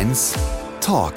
[0.00, 0.34] Mainz
[0.80, 1.12] Talk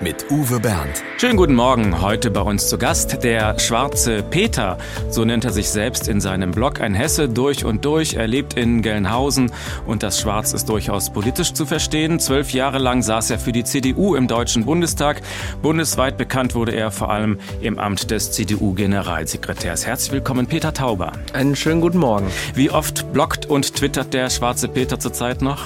[0.00, 1.02] mit Uwe Bernd.
[1.16, 2.02] Schönen guten Morgen.
[2.02, 4.76] Heute bei uns zu Gast der schwarze Peter.
[5.08, 6.82] So nennt er sich selbst in seinem Blog.
[6.82, 8.12] Ein Hesse durch und durch.
[8.12, 9.50] Er lebt in Gelnhausen
[9.86, 12.20] und das Schwarz ist durchaus politisch zu verstehen.
[12.20, 15.22] Zwölf Jahre lang saß er für die CDU im Deutschen Bundestag.
[15.62, 19.86] Bundesweit bekannt wurde er vor allem im Amt des CDU-Generalsekretärs.
[19.86, 21.12] Herzlich willkommen, Peter Tauber.
[21.32, 22.26] Einen schönen guten Morgen.
[22.52, 25.62] Wie oft bloggt und twittert der schwarze Peter zurzeit noch?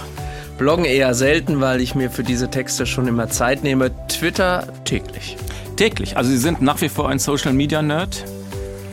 [0.60, 3.92] Bloggen eher selten, weil ich mir für diese Texte schon immer Zeit nehme.
[4.08, 5.38] Twitter täglich.
[5.76, 6.18] Täglich.
[6.18, 8.26] Also Sie sind nach wie vor ein Social Media Nerd?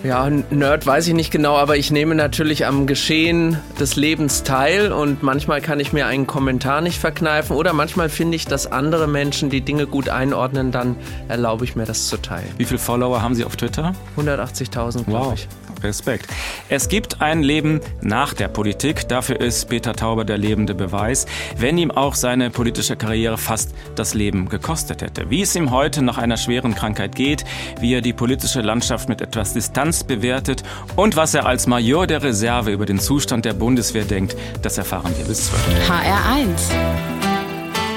[0.02, 4.94] Ja, Nerd weiß ich nicht genau, aber ich nehme natürlich am Geschehen des Lebens teil
[4.94, 9.06] und manchmal kann ich mir einen Kommentar nicht verkneifen oder manchmal finde ich, dass andere
[9.06, 10.96] Menschen die Dinge gut einordnen, dann
[11.28, 12.48] erlaube ich mir das zu teilen.
[12.56, 13.94] Wie viele Follower haben Sie auf Twitter?
[14.16, 15.34] 180.000, glaube wow.
[15.34, 15.50] ich.
[15.84, 16.28] Respekt.
[16.70, 19.08] Es gibt ein Leben nach der Politik.
[19.08, 21.26] Dafür ist Peter Tauber der lebende Beweis,
[21.58, 25.30] wenn ihm auch seine politische Karriere fast das Leben gekostet hätte.
[25.30, 27.46] Wie es ihm heute nach einer schweren Krankheit geht,
[27.80, 30.64] wie er die politische Landschaft mit etwas Distanz bewertet
[30.96, 35.14] und was er als Major der Reserve über den Zustand der Bundeswehr denkt, das erfahren
[35.18, 35.90] wir bis 12.
[35.90, 37.17] HR1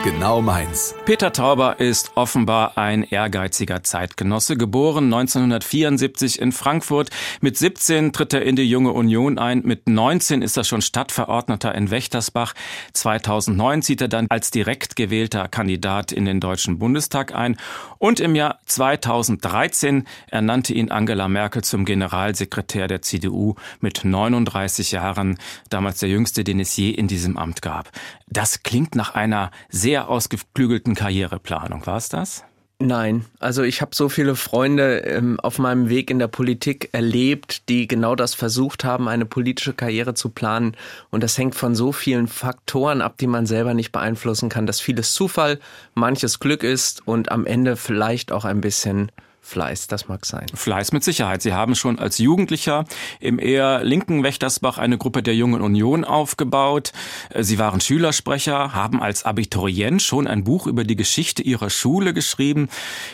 [0.02, 0.94] Genau meins.
[1.04, 7.10] Peter Tauber ist offenbar ein ehrgeiziger Zeitgenosse, geboren 1974 in Frankfurt.
[7.42, 9.60] Mit 17 tritt er in die Junge Union ein.
[9.62, 12.54] Mit 19 ist er schon Stadtverordneter in Wächtersbach.
[12.94, 17.58] 2009 zieht er dann als direkt gewählter Kandidat in den Deutschen Bundestag ein.
[17.98, 25.36] Und im Jahr 2013 ernannte ihn Angela Merkel zum Generalsekretär der CDU mit 39 Jahren,
[25.68, 27.90] damals der jüngste, den es je in diesem Amt gab.
[28.30, 31.84] Das klingt nach einer sehr ausgeklügelten Karriereplanung.
[31.86, 32.44] War es das?
[32.82, 37.68] Nein, also ich habe so viele Freunde ähm, auf meinem Weg in der Politik erlebt,
[37.68, 40.74] die genau das versucht haben, eine politische Karriere zu planen.
[41.10, 44.80] Und das hängt von so vielen Faktoren ab, die man selber nicht beeinflussen kann, dass
[44.80, 45.58] vieles Zufall,
[45.92, 49.12] manches Glück ist und am Ende vielleicht auch ein bisschen
[49.42, 50.46] Fleiß, das mag sein.
[50.54, 51.42] Fleiß mit Sicherheit.
[51.42, 52.84] Sie haben schon als Jugendlicher
[53.20, 56.92] im eher linken Wächtersbach eine Gruppe der Jungen Union aufgebaut.
[57.36, 62.68] Sie waren Schülersprecher, haben als Abiturient schon ein Buch über die Geschichte ihrer Schule geschrieben.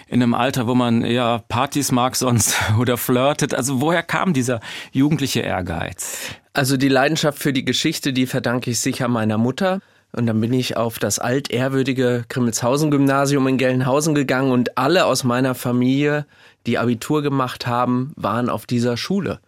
[0.08, 3.54] In einem Alter, wo man eher Partys mag sonst oder flirtet.
[3.54, 4.60] Also woher kam dieser
[4.92, 6.18] jugendliche Ehrgeiz?
[6.52, 9.80] Also die Leidenschaft für die Geschichte, die verdanke ich sicher meiner Mutter.
[10.16, 15.54] Und dann bin ich auf das altehrwürdige Grimmelshausen-Gymnasium in Gelnhausen gegangen und alle aus meiner
[15.54, 16.24] Familie,
[16.64, 19.40] die Abitur gemacht haben, waren auf dieser Schule.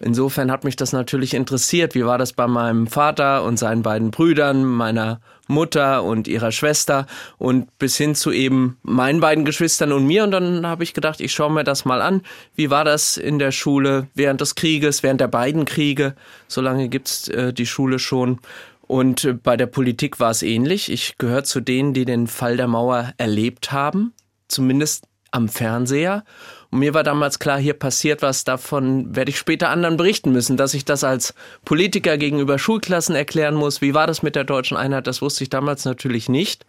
[0.00, 1.94] Insofern hat mich das natürlich interessiert.
[1.94, 7.06] Wie war das bei meinem Vater und seinen beiden Brüdern, meiner Mutter und ihrer Schwester
[7.38, 10.24] und bis hin zu eben meinen beiden Geschwistern und mir.
[10.24, 12.22] Und dann habe ich gedacht, ich schaue mir das mal an.
[12.54, 16.16] Wie war das in der Schule während des Krieges, während der beiden Kriege?
[16.48, 18.40] So lange gibt's äh, die Schule schon.
[18.86, 20.90] Und bei der Politik war es ähnlich.
[20.90, 24.12] Ich gehöre zu denen, die den Fall der Mauer erlebt haben,
[24.48, 26.24] zumindest am Fernseher.
[26.70, 30.56] Und mir war damals klar, hier passiert was, davon werde ich später anderen berichten müssen,
[30.56, 33.80] dass ich das als Politiker gegenüber Schulklassen erklären muss.
[33.80, 35.06] Wie war das mit der deutschen Einheit?
[35.06, 36.64] Das wusste ich damals natürlich nicht.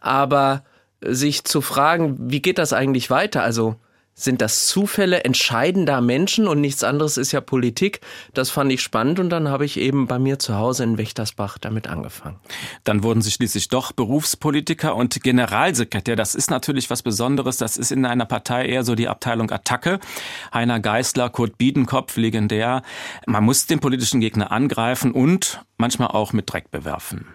[0.00, 0.64] Aber
[1.00, 3.42] sich zu fragen, wie geht das eigentlich weiter?
[3.42, 3.76] Also
[4.18, 5.24] sind das Zufälle?
[5.24, 8.00] Entscheiden da Menschen und nichts anderes ist ja Politik?
[8.32, 11.58] Das fand ich spannend und dann habe ich eben bei mir zu Hause in Wächtersbach
[11.58, 12.36] damit angefangen.
[12.84, 16.16] Dann wurden Sie schließlich doch Berufspolitiker und Generalsekretär.
[16.16, 17.58] Das ist natürlich was Besonderes.
[17.58, 20.00] Das ist in einer Partei eher so die Abteilung Attacke.
[20.52, 22.80] Heiner Geißler, Kurt Biedenkopf, legendär.
[23.26, 27.26] Man muss den politischen Gegner angreifen und manchmal auch mit Dreck bewerfen.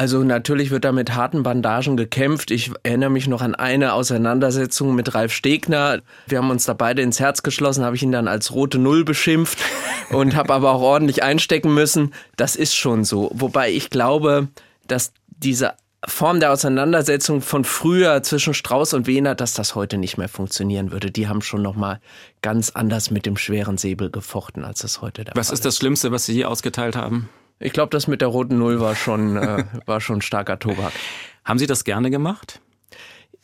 [0.00, 2.50] Also natürlich wird da mit harten Bandagen gekämpft.
[2.50, 6.00] Ich erinnere mich noch an eine Auseinandersetzung mit Ralf Stegner.
[6.26, 9.04] Wir haben uns da beide ins Herz geschlossen, habe ich ihn dann als rote Null
[9.04, 9.58] beschimpft
[10.10, 12.14] und habe aber auch ordentlich einstecken müssen.
[12.38, 13.30] Das ist schon so.
[13.34, 14.48] Wobei ich glaube,
[14.86, 15.74] dass diese
[16.08, 20.92] Form der Auseinandersetzung von früher zwischen Strauß und Wehner, dass das heute nicht mehr funktionieren
[20.92, 21.10] würde.
[21.10, 22.00] Die haben schon noch mal
[22.40, 25.50] ganz anders mit dem schweren Säbel gefochten, als es heute der was Fall ist.
[25.50, 27.28] Was ist das Schlimmste, was Sie je ausgeteilt haben?
[27.60, 30.92] Ich glaube, das mit der roten Null war schon, äh, war schon starker Tobak.
[31.44, 32.60] Haben Sie das gerne gemacht?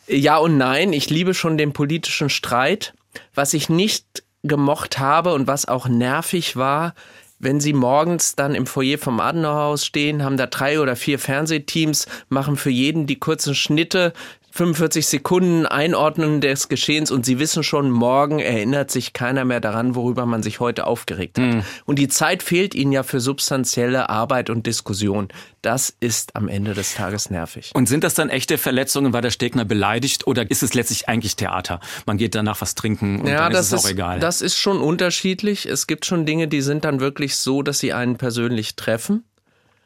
[0.09, 0.93] Ja und nein.
[0.93, 2.95] Ich liebe schon den politischen Streit.
[3.35, 6.95] Was ich nicht gemocht habe und was auch nervig war,
[7.39, 12.07] wenn Sie morgens dann im Foyer vom Adenauerhaus stehen, haben da drei oder vier Fernsehteams,
[12.31, 14.15] machen für jeden die kurzen Schnitte,
[14.56, 19.94] 45 Sekunden Einordnen des Geschehens und Sie wissen schon, morgen erinnert sich keiner mehr daran,
[19.94, 21.44] worüber man sich heute aufgeregt hat.
[21.44, 21.62] Mhm.
[21.85, 25.29] Und die Zeit fehlt Ihnen ja für substanzielle Arbeit und Diskussion.
[25.61, 27.70] Das ist am Ende des Tages nervig.
[27.75, 31.37] Und sind das dann echte Verletzungen, weil der Stegner beleidigt oder ist es letztlich eigentlich
[31.37, 31.81] Theater?
[32.06, 34.20] Man geht danach was trinken und ja, dann ist es auch ist, egal.
[34.20, 35.67] Das ist schon unterschiedlich.
[35.67, 39.25] Es gibt schon Dinge, die sind dann wirklich so, dass sie einen persönlich treffen.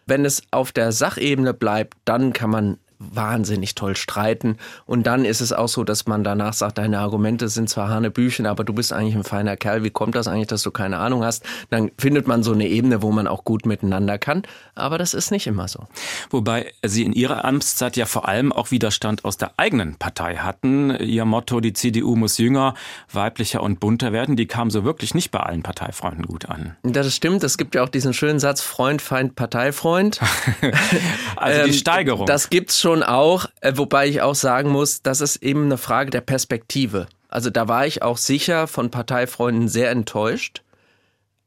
[0.06, 4.58] Wenn es auf der Sachebene bleibt, dann kann man wahnsinnig toll streiten.
[4.84, 8.46] Und dann ist es auch so, dass man danach sagt, deine Argumente sind zwar Hanebüchen,
[8.46, 9.82] aber du bist eigentlich ein feiner Kerl.
[9.82, 11.44] Wie kommt das eigentlich, dass du keine Ahnung hast?
[11.70, 14.42] Dann findet man so eine Ebene, wo man auch gut miteinander kann.
[14.74, 15.86] Aber das ist nicht immer so.
[16.28, 20.90] Wobei Sie in Ihrer Amtszeit ja vor allem auch Widerstand aus der eigenen Partei hatten.
[20.90, 22.74] Ihr Motto, die CDU muss jünger,
[23.10, 26.76] weiblicher und bunter werden, die kam so wirklich nicht bei allen Parteifreunden gut an.
[26.82, 27.42] Das stimmt.
[27.44, 30.20] Es gibt ja auch diesen schönen Satz, Freund, Feind, Parteifreund.
[31.36, 32.26] also die ähm, Steigerung.
[32.26, 36.10] Das gibt's schon auch, äh, wobei ich auch sagen muss, das ist eben eine Frage
[36.10, 37.06] der Perspektive.
[37.28, 40.62] Also da war ich auch sicher von Parteifreunden sehr enttäuscht.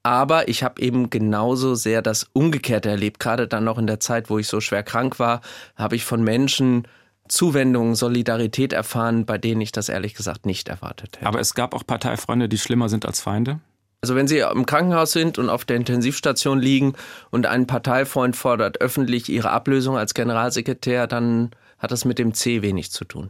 [0.01, 3.19] Aber ich habe eben genauso sehr das Umgekehrte erlebt.
[3.19, 5.41] Gerade dann noch in der Zeit, wo ich so schwer krank war,
[5.75, 6.87] habe ich von Menschen
[7.29, 11.25] Zuwendung, Solidarität erfahren, bei denen ich das ehrlich gesagt nicht erwartet hätte.
[11.25, 13.59] Aber es gab auch Parteifreunde, die schlimmer sind als Feinde?
[14.03, 16.91] Also wenn Sie im Krankenhaus sind und auf der Intensivstation liegen
[17.31, 22.61] und ein Parteifreund fordert öffentlich Ihre Ablösung als Generalsekretär, dann hat das mit dem C
[22.61, 23.29] wenig zu tun.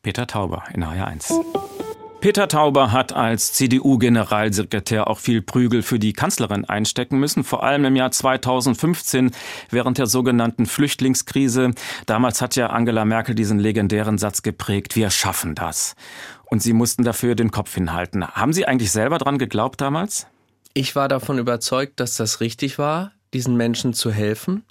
[0.00, 1.34] Peter Tauber in HR1.
[2.20, 7.84] Peter Tauber hat als CDU-Generalsekretär auch viel Prügel für die Kanzlerin einstecken müssen, vor allem
[7.84, 9.32] im Jahr 2015
[9.70, 11.72] während der sogenannten Flüchtlingskrise.
[12.06, 15.96] Damals hat ja Angela Merkel diesen legendären Satz geprägt, wir schaffen das.
[16.52, 18.26] Und Sie mussten dafür den Kopf hinhalten.
[18.26, 20.26] Haben Sie eigentlich selber dran geglaubt damals?
[20.74, 24.62] Ich war davon überzeugt, dass das richtig war, diesen Menschen zu helfen.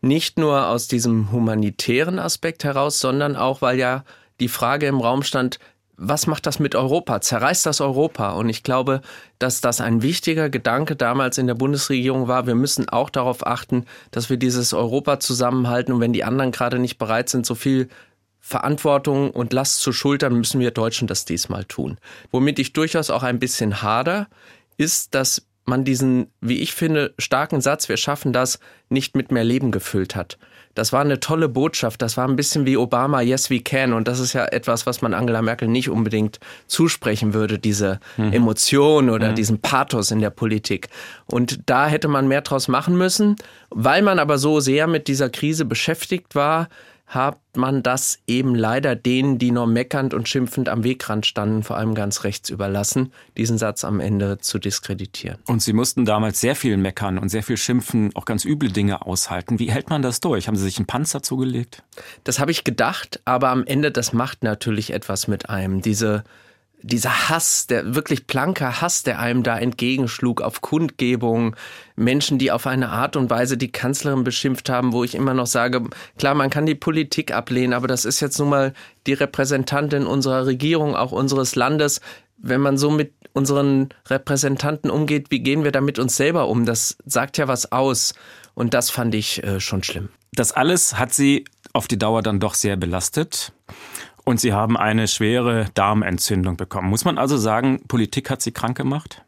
[0.00, 4.02] Nicht nur aus diesem humanitären Aspekt heraus, sondern auch, weil ja
[4.40, 5.60] die Frage im Raum stand,
[5.96, 7.20] was macht das mit Europa?
[7.20, 8.32] Zerreißt das Europa?
[8.32, 9.00] Und ich glaube,
[9.38, 12.48] dass das ein wichtiger Gedanke damals in der Bundesregierung war.
[12.48, 15.92] Wir müssen auch darauf achten, dass wir dieses Europa zusammenhalten.
[15.92, 17.88] Und wenn die anderen gerade nicht bereit sind, so viel
[18.40, 21.98] Verantwortung und Last zu schultern, müssen wir Deutschen das diesmal tun.
[22.30, 24.28] Womit ich durchaus auch ein bisschen hader,
[24.76, 28.58] ist, dass man diesen, wie ich finde, starken Satz, wir schaffen das,
[28.88, 30.38] nicht mit mehr Leben gefüllt hat.
[30.74, 32.00] Das war eine tolle Botschaft.
[32.00, 33.92] Das war ein bisschen wie Obama, yes we can.
[33.92, 36.38] Und das ist ja etwas, was man Angela Merkel nicht unbedingt
[36.68, 38.32] zusprechen würde, diese mhm.
[38.32, 39.34] Emotion oder mhm.
[39.34, 40.88] diesen Pathos in der Politik.
[41.26, 43.36] Und da hätte man mehr draus machen müssen.
[43.70, 46.68] Weil man aber so sehr mit dieser Krise beschäftigt war,
[47.10, 51.76] hat man das eben leider denen, die nur meckernd und schimpfend am Wegrand standen, vor
[51.76, 55.38] allem ganz rechts überlassen, diesen Satz am Ende zu diskreditieren.
[55.46, 59.04] Und Sie mussten damals sehr viel meckern und sehr viel schimpfen, auch ganz üble Dinge
[59.04, 59.58] aushalten.
[59.58, 60.46] Wie hält man das durch?
[60.46, 61.82] Haben Sie sich einen Panzer zugelegt?
[62.22, 65.82] Das habe ich gedacht, aber am Ende, das macht natürlich etwas mit einem.
[65.82, 66.22] Diese
[66.82, 71.56] dieser Hass, der wirklich planker Hass, der einem da entgegenschlug auf Kundgebungen,
[71.96, 75.46] Menschen, die auf eine Art und Weise die Kanzlerin beschimpft haben, wo ich immer noch
[75.46, 75.82] sage,
[76.18, 78.72] klar, man kann die Politik ablehnen, aber das ist jetzt nun mal
[79.06, 82.00] die Repräsentantin unserer Regierung, auch unseres Landes.
[82.38, 86.66] Wenn man so mit unseren Repräsentanten umgeht, wie gehen wir da mit uns selber um?
[86.66, 88.14] Das sagt ja was aus.
[88.54, 90.08] Und das fand ich äh, schon schlimm.
[90.32, 93.52] Das alles hat sie auf die Dauer dann doch sehr belastet.
[94.24, 96.88] Und Sie haben eine schwere Darmentzündung bekommen.
[96.88, 99.24] Muss man also sagen, Politik hat Sie krank gemacht?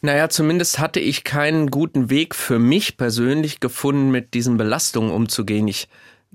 [0.00, 5.66] Naja, zumindest hatte ich keinen guten Weg für mich persönlich gefunden, mit diesen Belastungen umzugehen.
[5.66, 5.88] Ich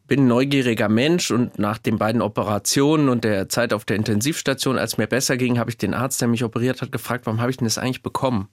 [0.06, 4.98] bin neugieriger Mensch und nach den beiden Operationen und der Zeit auf der Intensivstation, als
[4.98, 7.58] mir besser ging, habe ich den Arzt, der mich operiert hat, gefragt, warum habe ich
[7.58, 8.50] denn das eigentlich bekommen?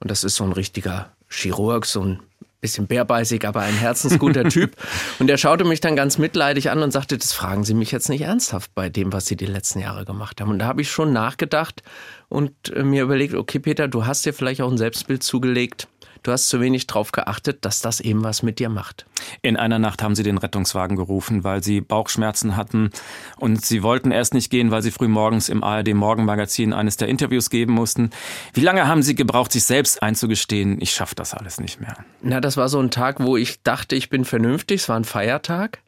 [0.00, 2.20] Und das ist so ein richtiger Chirurg, so ein
[2.60, 4.76] bisschen bärbeißig, aber ein herzensguter Typ.
[5.18, 8.08] Und der schaute mich dann ganz mitleidig an und sagte, das fragen Sie mich jetzt
[8.08, 10.50] nicht ernsthaft bei dem, was Sie die letzten Jahre gemacht haben.
[10.50, 11.82] Und da habe ich schon nachgedacht
[12.28, 15.88] und äh, mir überlegt, okay, Peter, du hast dir vielleicht auch ein Selbstbild zugelegt
[16.22, 19.06] du hast zu wenig drauf geachtet, dass das eben was mit dir macht.
[19.42, 22.90] In einer Nacht haben sie den Rettungswagen gerufen, weil sie Bauchschmerzen hatten
[23.38, 27.08] und sie wollten erst nicht gehen, weil sie früh morgens im ARD Morgenmagazin eines der
[27.08, 28.10] Interviews geben mussten.
[28.54, 31.96] Wie lange haben sie gebraucht, sich selbst einzugestehen, ich schaffe das alles nicht mehr?
[32.22, 35.04] Na, das war so ein Tag, wo ich dachte, ich bin vernünftig, es war ein
[35.04, 35.80] Feiertag.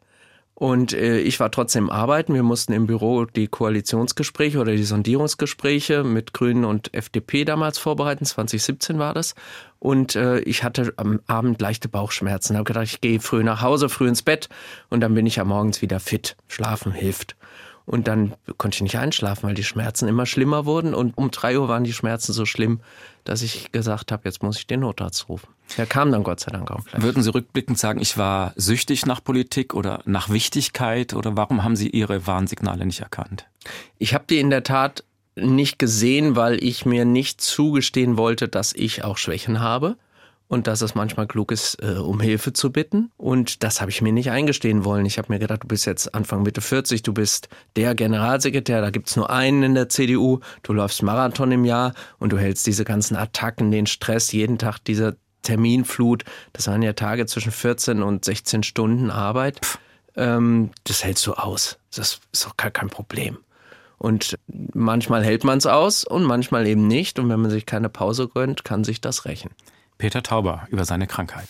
[0.55, 2.35] Und äh, ich war trotzdem arbeiten.
[2.35, 8.23] Wir mussten im Büro die Koalitionsgespräche oder die Sondierungsgespräche mit Grünen und FDP damals vorbereiten.
[8.23, 9.33] 2017 war das.
[9.83, 12.55] Und äh, ich hatte am Abend leichte Bauchschmerzen.
[12.55, 14.47] Habe gedacht, ich gehe früh nach Hause, früh ins Bett
[14.89, 16.37] und dann bin ich ja morgens wieder fit.
[16.47, 17.35] Schlafen hilft.
[17.85, 20.93] Und dann konnte ich nicht einschlafen, weil die Schmerzen immer schlimmer wurden.
[20.93, 22.79] Und um drei Uhr waren die Schmerzen so schlimm,
[23.25, 25.49] dass ich gesagt habe, jetzt muss ich den Notarzt rufen.
[25.77, 27.01] Der kam dann Gott sei Dank auch gleich.
[27.01, 31.13] Würden Sie rückblickend sagen, ich war süchtig nach Politik oder nach Wichtigkeit?
[31.13, 33.47] Oder warum haben Sie Ihre Warnsignale nicht erkannt?
[33.97, 35.03] Ich habe die in der Tat
[35.35, 39.97] nicht gesehen, weil ich mir nicht zugestehen wollte, dass ich auch Schwächen habe
[40.47, 43.11] und dass es manchmal klug ist, äh, um Hilfe zu bitten.
[43.17, 45.05] Und das habe ich mir nicht eingestehen wollen.
[45.05, 48.91] Ich habe mir gedacht, du bist jetzt Anfang Mitte 40, du bist der Generalsekretär, da
[48.91, 52.85] gibt's nur einen in der CDU, du läufst Marathon im Jahr und du hältst diese
[52.85, 56.23] ganzen Attacken, den Stress, jeden Tag dieser Terminflut,
[56.53, 59.59] das waren ja Tage zwischen 14 und 16 Stunden Arbeit.
[60.15, 61.77] ähm, das hältst du aus.
[61.95, 63.39] Das ist doch kein Problem.
[64.03, 64.37] Und
[64.73, 67.19] manchmal hält man es aus und manchmal eben nicht.
[67.19, 69.51] Und wenn man sich keine Pause gönnt, kann sich das rächen.
[69.97, 71.47] Peter Tauber über seine Krankheit.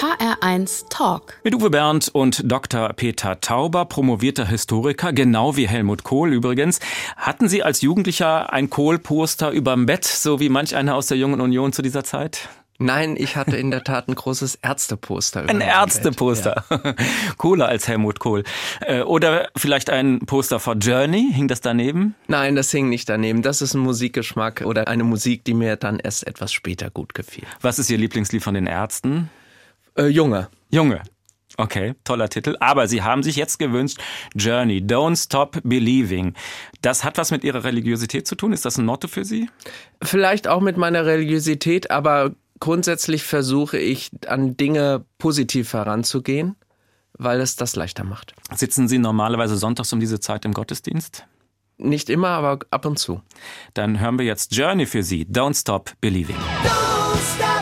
[0.00, 1.34] HR1 Talk.
[1.44, 2.88] Mit Uwe Bernd und Dr.
[2.94, 6.80] Peter Tauber, promovierter Historiker, genau wie Helmut Kohl übrigens.
[7.18, 11.42] Hatten Sie als Jugendlicher ein Kohl-Poster überm Bett, so wie manch einer aus der Jungen
[11.42, 12.48] Union zu dieser Zeit?
[12.78, 15.48] Nein, ich hatte in der Tat ein großes Ärzteposter.
[15.48, 16.64] Ein Ärzteposter.
[16.68, 16.94] Ja.
[17.36, 18.42] Cooler als Helmut Kohl.
[18.80, 21.30] Äh, oder vielleicht ein Poster von Journey.
[21.32, 22.16] Hing das daneben?
[22.26, 23.42] Nein, das hing nicht daneben.
[23.42, 27.44] Das ist ein Musikgeschmack oder eine Musik, die mir dann erst etwas später gut gefiel.
[27.60, 29.30] Was ist Ihr Lieblingslied von den Ärzten?
[29.96, 30.48] Äh, Junge.
[30.70, 31.02] Junge.
[31.56, 32.56] Okay, toller Titel.
[32.58, 33.98] Aber Sie haben sich jetzt gewünscht,
[34.34, 36.34] Journey, Don't Stop Believing.
[36.82, 38.52] Das hat was mit Ihrer Religiosität zu tun?
[38.52, 39.48] Ist das ein Motto für Sie?
[40.02, 46.56] Vielleicht auch mit meiner Religiosität, aber grundsätzlich versuche ich an Dinge positiv heranzugehen,
[47.16, 48.34] weil es das leichter macht.
[48.54, 51.26] Sitzen Sie normalerweise sonntags um diese Zeit im Gottesdienst?
[51.76, 53.20] Nicht immer, aber ab und zu.
[53.74, 56.36] Dann hören wir jetzt Journey für Sie, Don't Stop Believing.
[56.36, 57.53] Don't stop.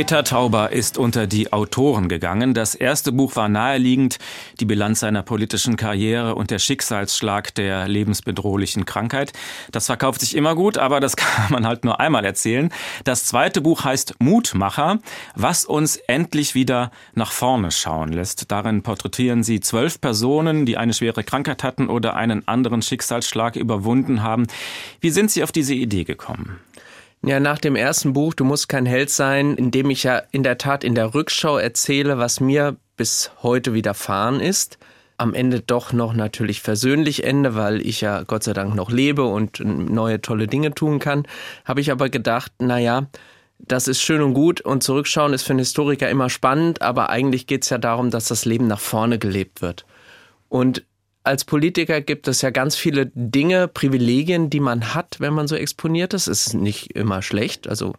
[0.00, 2.54] Peter Tauber ist unter die Autoren gegangen.
[2.54, 4.16] Das erste Buch war naheliegend,
[4.58, 9.34] die Bilanz seiner politischen Karriere und der Schicksalsschlag der lebensbedrohlichen Krankheit.
[9.72, 12.72] Das verkauft sich immer gut, aber das kann man halt nur einmal erzählen.
[13.04, 15.00] Das zweite Buch heißt Mutmacher,
[15.34, 18.50] was uns endlich wieder nach vorne schauen lässt.
[18.50, 24.22] Darin porträtieren Sie zwölf Personen, die eine schwere Krankheit hatten oder einen anderen Schicksalsschlag überwunden
[24.22, 24.46] haben.
[25.02, 26.58] Wie sind Sie auf diese Idee gekommen?
[27.22, 30.42] Ja, nach dem ersten Buch, Du musst kein Held sein, in dem ich ja in
[30.42, 34.78] der Tat in der Rückschau erzähle, was mir bis heute widerfahren ist.
[35.18, 39.24] Am Ende doch noch natürlich versöhnlich ende, weil ich ja Gott sei Dank noch lebe
[39.24, 41.26] und neue tolle Dinge tun kann.
[41.66, 43.06] Habe ich aber gedacht, naja,
[43.58, 47.46] das ist schön und gut und zurückschauen ist für einen Historiker immer spannend, aber eigentlich
[47.46, 49.84] geht es ja darum, dass das Leben nach vorne gelebt wird.
[50.48, 50.84] Und
[51.30, 55.54] als Politiker gibt es ja ganz viele Dinge, Privilegien, die man hat, wenn man so
[55.54, 56.26] exponiert ist.
[56.26, 57.94] Es ist nicht immer schlecht, also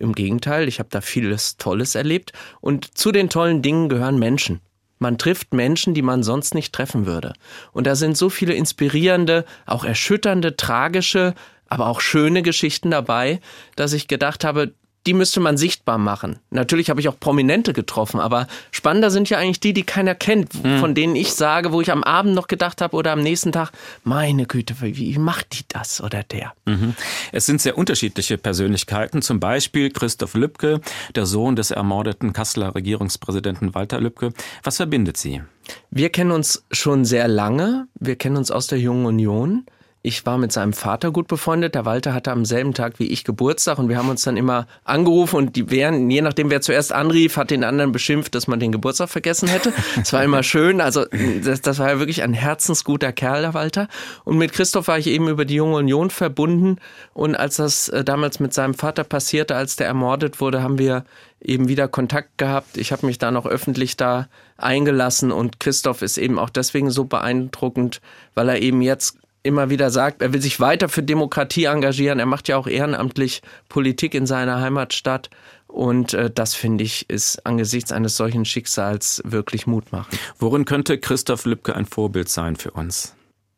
[0.00, 2.32] im Gegenteil, ich habe da vieles Tolles erlebt.
[2.60, 4.60] Und zu den tollen Dingen gehören Menschen.
[4.98, 7.34] Man trifft Menschen, die man sonst nicht treffen würde.
[7.72, 11.34] Und da sind so viele inspirierende, auch erschütternde, tragische,
[11.66, 13.40] aber auch schöne Geschichten dabei,
[13.76, 14.74] dass ich gedacht habe,
[15.06, 16.38] die müsste man sichtbar machen.
[16.50, 20.62] Natürlich habe ich auch Prominente getroffen, aber spannender sind ja eigentlich die, die keiner kennt,
[20.62, 20.78] mhm.
[20.78, 23.72] von denen ich sage, wo ich am Abend noch gedacht habe oder am nächsten Tag,
[24.04, 26.52] meine Güte, wie macht die das oder der?
[26.66, 26.94] Mhm.
[27.32, 30.80] Es sind sehr unterschiedliche Persönlichkeiten, zum Beispiel Christoph Lübcke,
[31.14, 34.32] der Sohn des ermordeten Kasseler Regierungspräsidenten Walter Lübcke.
[34.62, 35.42] Was verbindet sie?
[35.90, 37.86] Wir kennen uns schon sehr lange.
[37.98, 39.66] Wir kennen uns aus der Jungen Union.
[40.04, 41.76] Ich war mit seinem Vater gut befreundet.
[41.76, 44.66] Der Walter hatte am selben Tag wie ich Geburtstag und wir haben uns dann immer
[44.82, 48.58] angerufen und die wären, je nachdem wer zuerst anrief, hat den anderen beschimpft, dass man
[48.58, 49.72] den Geburtstag vergessen hätte.
[49.94, 50.80] Das war immer schön.
[50.80, 51.04] Also
[51.44, 53.86] das, das war ja wirklich ein herzensguter Kerl, der Walter.
[54.24, 56.78] Und mit Christoph war ich eben über die Junge Union verbunden.
[57.14, 61.04] Und als das äh, damals mit seinem Vater passierte, als der ermordet wurde, haben wir
[61.40, 62.76] eben wieder Kontakt gehabt.
[62.76, 67.04] Ich habe mich da noch öffentlich da eingelassen und Christoph ist eben auch deswegen so
[67.04, 68.00] beeindruckend,
[68.34, 72.18] weil er eben jetzt immer wieder sagt, er will sich weiter für Demokratie engagieren.
[72.18, 75.30] Er macht ja auch ehrenamtlich Politik in seiner Heimatstadt.
[75.66, 80.18] Und äh, das finde ich ist angesichts eines solchen Schicksals wirklich mutmachend.
[80.38, 83.14] Worin könnte Christoph Lübcke ein Vorbild sein für uns?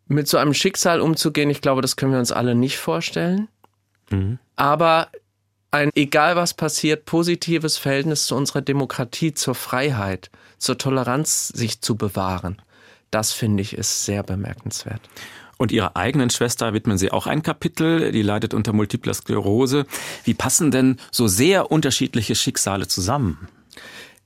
[0.06, 3.48] Mit so einem Schicksal umzugehen, ich glaube, das können wir uns alle nicht vorstellen.
[4.10, 4.38] Mhm.
[4.54, 5.08] Aber
[5.70, 11.96] ein, egal was passiert, positives Verhältnis zu unserer Demokratie, zur Freiheit, zur Toleranz sich zu
[11.96, 12.62] bewahren,
[13.10, 15.00] das finde ich ist sehr bemerkenswert.
[15.58, 19.86] Und ihrer eigenen Schwester widmen sie auch ein Kapitel, die leidet unter multipler Sklerose.
[20.24, 23.48] Wie passen denn so sehr unterschiedliche Schicksale zusammen?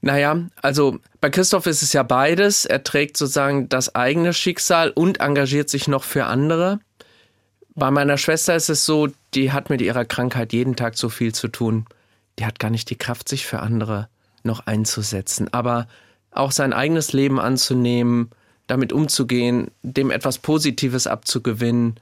[0.01, 2.65] Naja, also bei Christoph ist es ja beides.
[2.65, 6.79] Er trägt sozusagen das eigene Schicksal und engagiert sich noch für andere.
[7.75, 11.35] Bei meiner Schwester ist es so, die hat mit ihrer Krankheit jeden Tag so viel
[11.35, 11.87] zu tun.
[12.39, 14.09] Die hat gar nicht die Kraft, sich für andere
[14.45, 15.53] noch einzusetzen.
[15.53, 15.89] Aber
[16.31, 18.31] auch sein eigenes Leben anzunehmen,
[18.69, 21.99] damit umzugehen, dem etwas Positives abzugewinnen,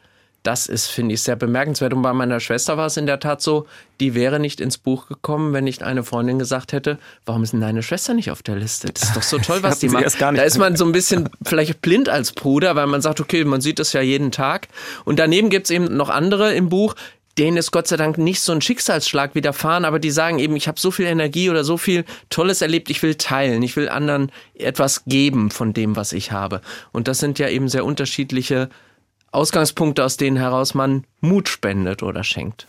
[0.46, 1.92] das ist, finde ich, sehr bemerkenswert.
[1.92, 3.66] Und bei meiner Schwester war es in der Tat so,
[3.98, 7.60] die wäre nicht ins Buch gekommen, wenn nicht eine Freundin gesagt hätte, warum ist denn
[7.60, 8.92] deine Schwester nicht auf der Liste?
[8.92, 10.20] Das ist doch so toll, was die macht.
[10.20, 13.60] Da ist man so ein bisschen vielleicht blind als Bruder, weil man sagt, okay, man
[13.60, 14.68] sieht das ja jeden Tag.
[15.04, 16.94] Und daneben gibt es eben noch andere im Buch,
[17.38, 20.68] denen ist Gott sei Dank nicht so ein Schicksalsschlag widerfahren, aber die sagen eben, ich
[20.68, 24.32] habe so viel Energie oder so viel Tolles erlebt, ich will teilen, ich will anderen
[24.54, 26.60] etwas geben von dem, was ich habe.
[26.92, 28.68] Und das sind ja eben sehr unterschiedliche
[29.32, 32.66] Ausgangspunkte, aus denen heraus man Mut spendet oder schenkt.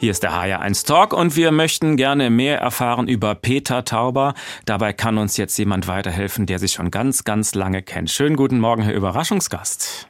[0.00, 4.34] Hier ist der HR1 Talk und wir möchten gerne mehr erfahren über Peter Tauber.
[4.64, 8.08] Dabei kann uns jetzt jemand weiterhelfen, der sich schon ganz, ganz lange kennt.
[8.08, 10.08] Schönen guten Morgen, Herr Überraschungsgast.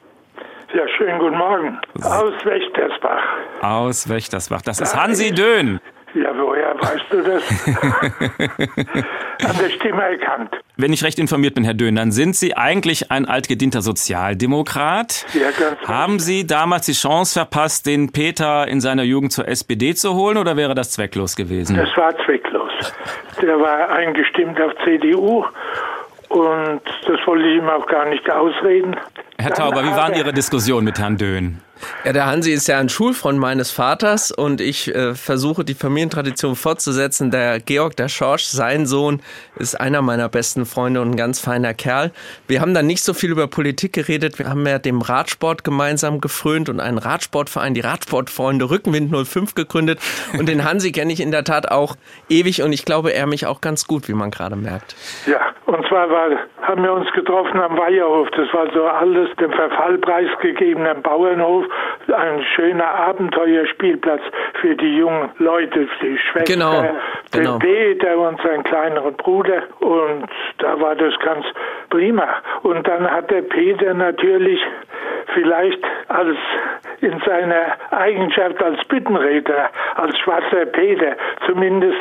[0.74, 1.78] Ja, schönen guten Morgen.
[2.02, 3.22] Aus Wächtersbach.
[3.60, 4.62] Aus Wächtersbach.
[4.62, 5.80] Das ist Hansi Döhn.
[6.14, 7.42] Ja, woher weißt du das?
[9.50, 10.50] An der Stimme erkannt.
[10.76, 15.26] Wenn ich recht informiert bin, Herr Döhn, dann sind Sie eigentlich ein altgedienter Sozialdemokrat.
[15.34, 19.94] Ja, ganz Haben Sie damals die Chance verpasst, den Peter in seiner Jugend zur SPD
[19.94, 21.76] zu holen oder wäre das zwecklos gewesen?
[21.76, 22.72] Das war zwecklos.
[23.42, 25.44] Der war eingestimmt auf CDU
[26.30, 28.96] und das wollte ich ihm auch gar nicht ausreden.
[29.38, 31.60] Herr Tauber, wie waren Ihre Diskussionen mit Herrn Döhn?
[32.04, 36.56] Ja, der Hansi ist ja ein Schulfreund meines Vaters und ich äh, versuche die Familientradition
[36.56, 37.30] fortzusetzen.
[37.30, 39.20] Der Georg, der Schorsch, sein Sohn,
[39.56, 42.12] ist einer meiner besten Freunde und ein ganz feiner Kerl.
[42.47, 44.38] Wir haben dann nicht so viel über Politik geredet.
[44.38, 50.00] Wir haben ja dem Radsport gemeinsam gefrönt und einen Radsportverein, die Radsportfreunde Rückenwind 05 gegründet.
[50.38, 51.97] Und den Hansi kenne ich in der Tat auch
[52.28, 54.94] ewig und ich glaube, er mich auch ganz gut, wie man gerade merkt.
[55.26, 56.30] Ja, und zwar war,
[56.68, 58.28] haben wir uns getroffen am Weiherhof.
[58.32, 61.64] Das war so alles dem Verfall preisgegebenen Bauernhof.
[62.14, 64.20] Ein schöner Abenteuerspielplatz
[64.60, 66.82] für die jungen Leute, die Schwester, Genau,
[67.32, 67.58] den genau.
[67.58, 69.62] Peter und seinen kleineren Bruder.
[69.80, 71.46] Und da war das ganz
[71.88, 72.28] prima.
[72.62, 74.60] Und dann hat der Peter natürlich
[75.34, 76.37] vielleicht als
[77.02, 81.96] in seiner Eigenschaft als Büttenräder, als schwarzer Peter, zumindest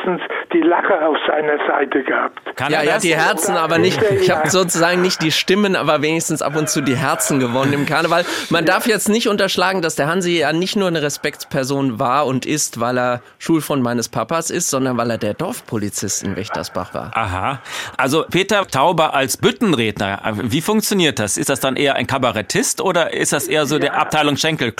[0.52, 2.38] die Lache auf seiner Seite gehabt.
[2.56, 3.02] Kann Ja, er ja, das?
[3.02, 4.00] die Herzen aber nicht.
[4.02, 7.86] Ich habe sozusagen nicht die Stimmen, aber wenigstens ab und zu die Herzen gewonnen im
[7.86, 8.24] Karneval.
[8.50, 12.46] Man darf jetzt nicht unterschlagen, dass der Hansi ja nicht nur eine Respektsperson war und
[12.46, 17.10] ist, weil er Schulfreund meines Papas ist, sondern weil er der Dorfpolizist in Wächtersbach war.
[17.14, 17.60] Aha.
[17.96, 21.36] Also Peter Tauber als Büttenredner, wie funktioniert das?
[21.36, 24.36] Ist das dann eher ein Kabarettist oder ist das eher so der Abteilung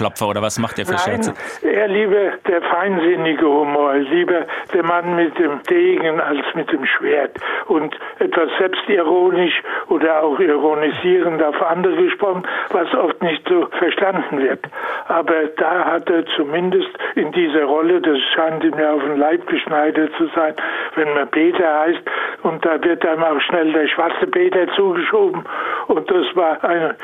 [0.08, 1.34] Schenkelklopfer oder was macht der für Scherze?
[1.62, 6.84] Nein, er lieber der feinsinnige Humor, lieber der Mann mit dem Degen als mit dem
[6.86, 14.38] Schwert und etwas selbstironisch oder auch ironisierend auf andere gesprochen, was oft nicht so verstanden
[14.38, 14.60] wird.
[15.08, 19.46] Aber da hat er zumindest in dieser Rolle, das scheint ihm ja auf den Leib
[19.46, 20.54] geschneidert zu sein,
[20.94, 22.02] wenn man Peter heißt
[22.42, 25.44] und da wird einem auch schnell der schwarze Peter zugeschoben
[25.88, 26.96] und das war eine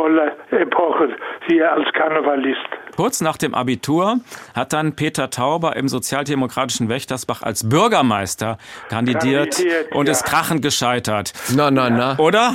[0.00, 1.16] glanzvolle Epoche
[1.48, 2.58] hier als Karnevalist.
[2.96, 4.20] Kurz nach dem Abitur
[4.54, 8.58] hat dann Peter Tauber im sozialdemokratischen Wächtersbach als Bürgermeister
[8.88, 10.12] kandidiert, Kandidiert, und ja.
[10.12, 11.32] ist krachend gescheitert.
[11.54, 12.18] Na, na, na.
[12.18, 12.54] Oder?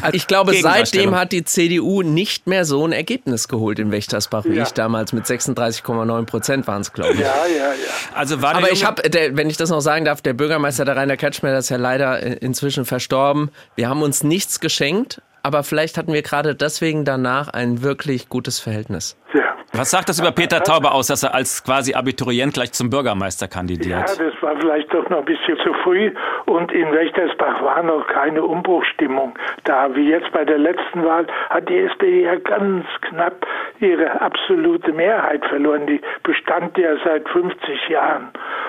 [0.00, 4.44] Also ich glaube, seitdem hat die CDU nicht mehr so ein Ergebnis geholt in Wächtersbach
[4.44, 4.62] wie Ja.
[4.62, 5.12] ich damals.
[5.12, 7.20] Mit 36,9 Prozent waren es, glaube ich.
[7.20, 7.74] Ja, ja, ja.
[8.14, 11.16] Also war Aber ich habe, wenn ich das noch sagen darf, der Bürgermeister der Rainer
[11.16, 13.50] Kretschmer ist ja leider äh, inzwischen verstorben.
[13.76, 18.58] Wir haben uns nichts geschenkt, aber vielleicht hatten wir gerade deswegen danach ein wirklich gutes
[18.58, 19.16] Verhältnis.
[19.34, 19.42] ja.
[19.76, 23.46] Was sagt das über Peter Tauber aus, dass er als quasi Abiturient gleich zum Bürgermeister
[23.46, 24.02] Ja, kandidiert?
[24.08, 26.12] das war vielleicht doch noch ein bisschen zu früh
[26.46, 29.92] und in Wächtersbach war noch keine Umbruchstimmung da.
[29.96, 33.44] Wie jetzt bei der letzten Wahl hat die SPD ja ganz knapp
[33.80, 35.88] ihre absolute Mehrheit verloren.
[35.88, 38.28] Die bestand ja seit 50 Jahren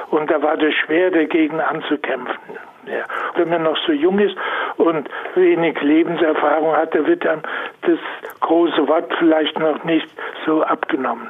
[0.10, 2.58] und da war das schwer dagegen anzukämpfen.
[2.88, 3.06] Ja.
[3.36, 4.36] Wenn man noch so jung ist
[4.78, 7.42] und wenig Lebenserfahrung hat, da wird einem
[7.82, 8.00] das
[8.42, 10.08] große Wort vielleicht noch nicht
[10.46, 11.28] so abgenommen.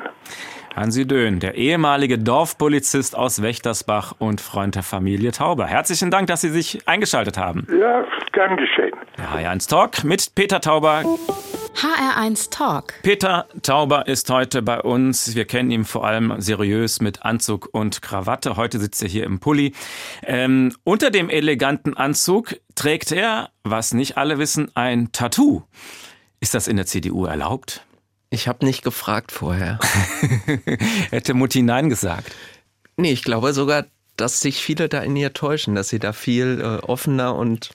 [0.76, 5.68] Hansi Döhn, der ehemalige Dorfpolizist aus Wächtersbach und Freund der Familie Tauber.
[5.68, 7.66] Herzlichen Dank, dass Sie sich eingeschaltet haben.
[7.80, 8.92] Ja, gern geschehen.
[9.18, 11.04] Der HR1 Talk mit Peter Tauber.
[11.76, 12.94] HR1 Talk.
[13.04, 15.36] Peter Tauber ist heute bei uns.
[15.36, 18.56] Wir kennen ihn vor allem seriös mit Anzug und Krawatte.
[18.56, 19.74] Heute sitzt er hier im Pulli.
[20.24, 25.64] Ähm, unter dem eleganten Anzug trägt er, was nicht alle wissen, ein Tattoo.
[26.40, 27.86] Ist das in der CDU erlaubt?
[28.30, 29.80] Ich habe nicht gefragt vorher.
[31.10, 32.32] Hätte Mutti Nein gesagt.
[32.96, 33.86] Nee, ich glaube sogar,
[34.16, 37.72] dass sich viele da in ihr täuschen, dass sie da viel äh, offener und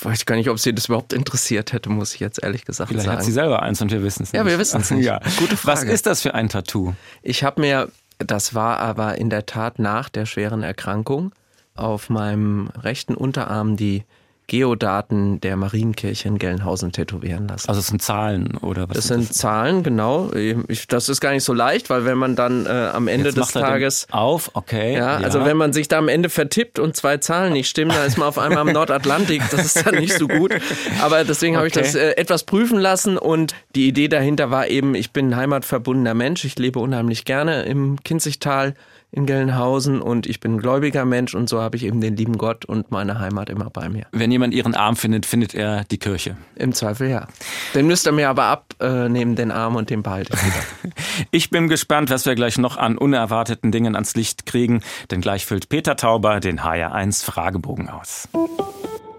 [0.00, 3.06] weiß gar nicht, ob sie das überhaupt interessiert hätte, muss ich jetzt ehrlich gesagt Vielleicht
[3.06, 3.18] sagen.
[3.18, 4.38] hat sie selber eins und wir wissen es nicht.
[4.40, 5.04] Ja, wir wissen es nicht.
[5.04, 5.20] Ja.
[5.38, 5.90] Gute Was Frage.
[5.92, 6.94] ist das für ein Tattoo?
[7.22, 11.32] Ich habe mir, das war aber in der Tat nach der schweren Erkrankung,
[11.74, 14.04] auf meinem rechten Unterarm die
[14.48, 17.68] Geodaten der Marienkirche in Gelnhausen tätowieren lassen.
[17.68, 18.96] Also es sind Zahlen oder was?
[18.96, 20.32] Das sind Zahlen, genau.
[20.32, 23.36] Ich, das ist gar nicht so leicht, weil wenn man dann äh, am Ende Jetzt
[23.36, 24.94] des Tages auf, okay.
[24.96, 28.06] ja, also wenn man sich da am Ende vertippt und zwei Zahlen nicht stimmen, dann
[28.06, 29.42] ist man auf einmal am Nordatlantik.
[29.50, 30.54] Das ist dann nicht so gut.
[31.02, 31.82] Aber deswegen habe ich Okay.
[31.84, 36.14] das äh, etwas prüfen lassen und die Idee dahinter war eben, ich bin ein heimatverbundener
[36.14, 36.46] Mensch.
[36.46, 38.74] Ich lebe unheimlich gerne im Kinzigtal
[39.10, 42.36] in Gelnhausen und ich bin ein gläubiger Mensch und so habe ich eben den lieben
[42.36, 44.06] Gott und meine Heimat immer bei mir.
[44.12, 46.36] wenn jemand ihren Arm findet, findet er die Kirche.
[46.56, 47.26] Im Zweifel ja.
[47.74, 50.94] Den müsst ihr mir aber abnehmen, den Arm und den behalte ich wieder.
[51.30, 55.46] Ich bin gespannt, was wir gleich noch an unerwarteten Dingen ans Licht kriegen, denn gleich
[55.46, 58.28] füllt Peter Tauber den HR1 Fragebogen aus.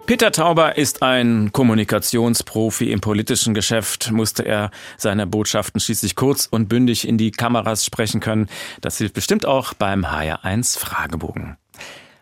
[0.09, 4.11] Peter Tauber ist ein Kommunikationsprofi im politischen Geschäft.
[4.11, 8.49] Musste er seine Botschaften schließlich kurz und bündig in die Kameras sprechen können.
[8.81, 11.57] Das hilft bestimmt auch beim HR1 Fragebogen.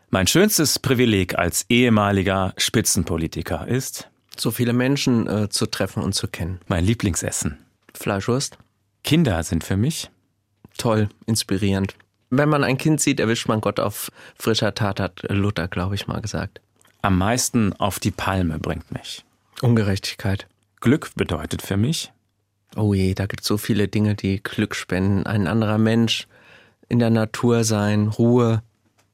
[0.09, 6.27] Mein schönstes Privileg als ehemaliger Spitzenpolitiker ist So viele Menschen äh, zu treffen und zu
[6.27, 6.59] kennen.
[6.67, 7.57] mein Lieblingsessen.
[7.93, 8.57] Fleischwurst,
[9.05, 10.09] Kinder sind für mich
[10.77, 11.95] toll, inspirierend.
[12.29, 16.05] Wenn man ein Kind sieht, erwischt man Gott auf frischer Tat, hat Luther, glaube ich,
[16.07, 16.59] mal gesagt.
[17.07, 19.23] Am meisten auf die Palme bringt mich.
[19.61, 20.45] Ungerechtigkeit.
[20.81, 22.11] Glück bedeutet für mich
[22.75, 25.25] Oh je, da gibt es so viele Dinge, die Glück spenden.
[25.25, 26.27] Ein anderer Mensch,
[26.89, 28.61] in der Natur sein, Ruhe,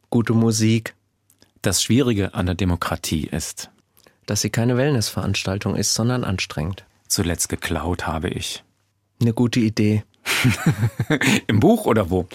[0.10, 0.95] gute Musik,
[1.62, 3.69] Das Schwierige an der Demokratie ist,
[4.25, 6.84] dass sie keine Wellnessveranstaltung ist, sondern anstrengend.
[7.08, 8.63] zuletzt geklaut habe ich.
[9.21, 10.03] Eine gute Idee.
[11.47, 12.27] Im Buch oder wo?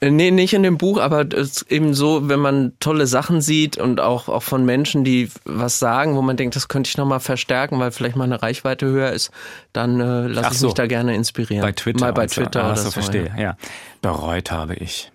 [0.00, 3.40] Äh, Nee, nicht in dem Buch, aber es ist eben so, wenn man tolle Sachen
[3.40, 6.96] sieht und auch, auch von Menschen, die was sagen, wo man denkt, das könnte ich
[6.96, 9.30] nochmal verstärken, weil vielleicht mal eine Reichweite höher ist,
[9.72, 10.66] dann äh, lasse ich so.
[10.66, 11.62] mich da gerne inspirieren.
[11.62, 12.00] Bei Twitter.
[12.00, 12.42] Mal bei und so.
[12.42, 12.84] Twitter Ah, oder so.
[12.84, 12.90] so.
[12.90, 13.40] verstehe, Ja.
[13.42, 13.56] ja.
[14.02, 15.10] Bereut habe ich.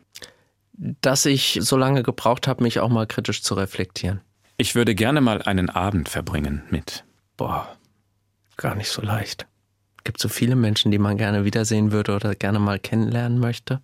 [0.73, 4.21] Dass ich so lange gebraucht habe, mich auch mal kritisch zu reflektieren.
[4.57, 7.03] Ich würde gerne mal einen Abend verbringen mit.
[7.38, 7.67] Boah,
[8.57, 9.45] gar nicht so leicht.
[10.03, 13.81] Gibt so viele Menschen, die man gerne wiedersehen würde oder gerne mal kennenlernen möchte.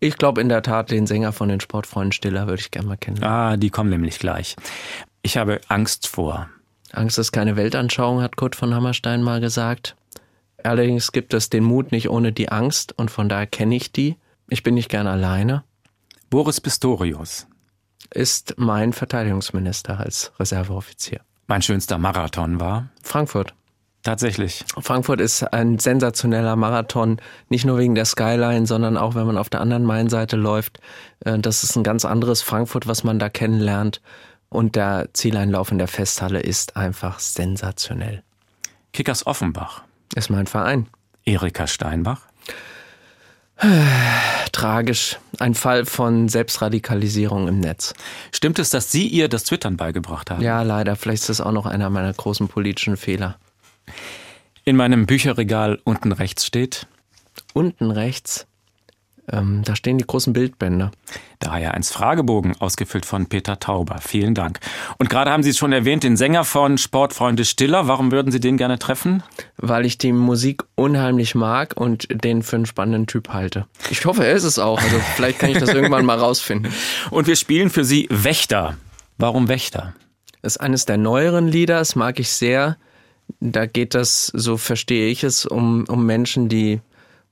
[0.00, 2.96] Ich glaube in der Tat, den Sänger von den Sportfreunden Stiller würde ich gerne mal
[2.96, 3.36] kennenlernen.
[3.36, 4.56] Ah, die kommen nämlich gleich.
[5.22, 6.48] Ich habe Angst vor.
[6.92, 9.96] Angst ist keine Weltanschauung, hat Kurt von Hammerstein mal gesagt.
[10.62, 14.16] Allerdings gibt es den Mut nicht ohne die Angst und von daher kenne ich die.
[14.48, 15.64] Ich bin nicht gern alleine.
[16.30, 17.46] Boris Pistorius.
[18.10, 21.20] Ist mein Verteidigungsminister als Reserveoffizier.
[21.48, 22.88] Mein schönster Marathon war.
[23.02, 23.54] Frankfurt.
[24.06, 24.64] Tatsächlich.
[24.78, 29.48] Frankfurt ist ein sensationeller Marathon, nicht nur wegen der Skyline, sondern auch wenn man auf
[29.48, 30.78] der anderen Mainseite läuft.
[31.24, 34.00] Äh, Das ist ein ganz anderes Frankfurt, was man da kennenlernt.
[34.48, 38.22] Und der Zieleinlauf in der Festhalle ist einfach sensationell.
[38.92, 39.82] Kickers Offenbach.
[40.14, 40.86] Ist mein Verein.
[41.24, 42.20] Erika Steinbach.
[44.52, 45.18] Tragisch.
[45.40, 47.92] Ein Fall von Selbstradikalisierung im Netz.
[48.30, 50.42] Stimmt es, dass Sie ihr das Twittern beigebracht haben?
[50.42, 50.94] Ja, leider.
[50.94, 53.36] Vielleicht ist das auch noch einer meiner großen politischen Fehler.
[54.64, 56.86] In meinem Bücherregal unten rechts steht.
[57.52, 58.46] Unten rechts,
[59.30, 60.90] ähm, da stehen die großen Bildbände.
[61.40, 63.98] Daher eins Fragebogen, ausgefüllt von Peter Tauber.
[64.00, 64.60] Vielen Dank.
[64.98, 67.88] Und gerade haben Sie es schon erwähnt, den Sänger von Sportfreunde Stiller.
[67.88, 69.22] Warum würden Sie den gerne treffen?
[69.58, 73.66] weil ich die Musik unheimlich mag und den für einen spannenden Typ halte.
[73.90, 74.80] Ich hoffe, er ist es auch.
[74.80, 76.72] Also vielleicht kann ich das irgendwann mal rausfinden.
[77.10, 78.76] Und wir spielen für Sie Wächter.
[79.16, 79.94] Warum Wächter?
[80.42, 82.76] Das ist eines der neueren Lieder, das mag ich sehr.
[83.40, 86.80] Da geht das, so verstehe ich es, um, um Menschen, die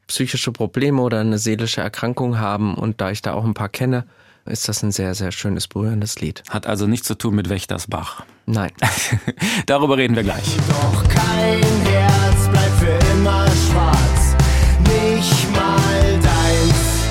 [0.07, 2.75] psychische Probleme oder eine seelische Erkrankung haben.
[2.75, 4.05] Und da ich da auch ein paar kenne,
[4.47, 6.43] ist das ein sehr, sehr schönes, berührendes Lied.
[6.51, 8.25] Hat also nichts zu tun mit Wächtersbach.
[8.47, 8.73] Nein.
[9.67, 10.57] Darüber reden wir gleich.
[10.69, 14.37] Doch kein Herz bleibt für immer schwarz,
[14.81, 17.05] nicht mal deins.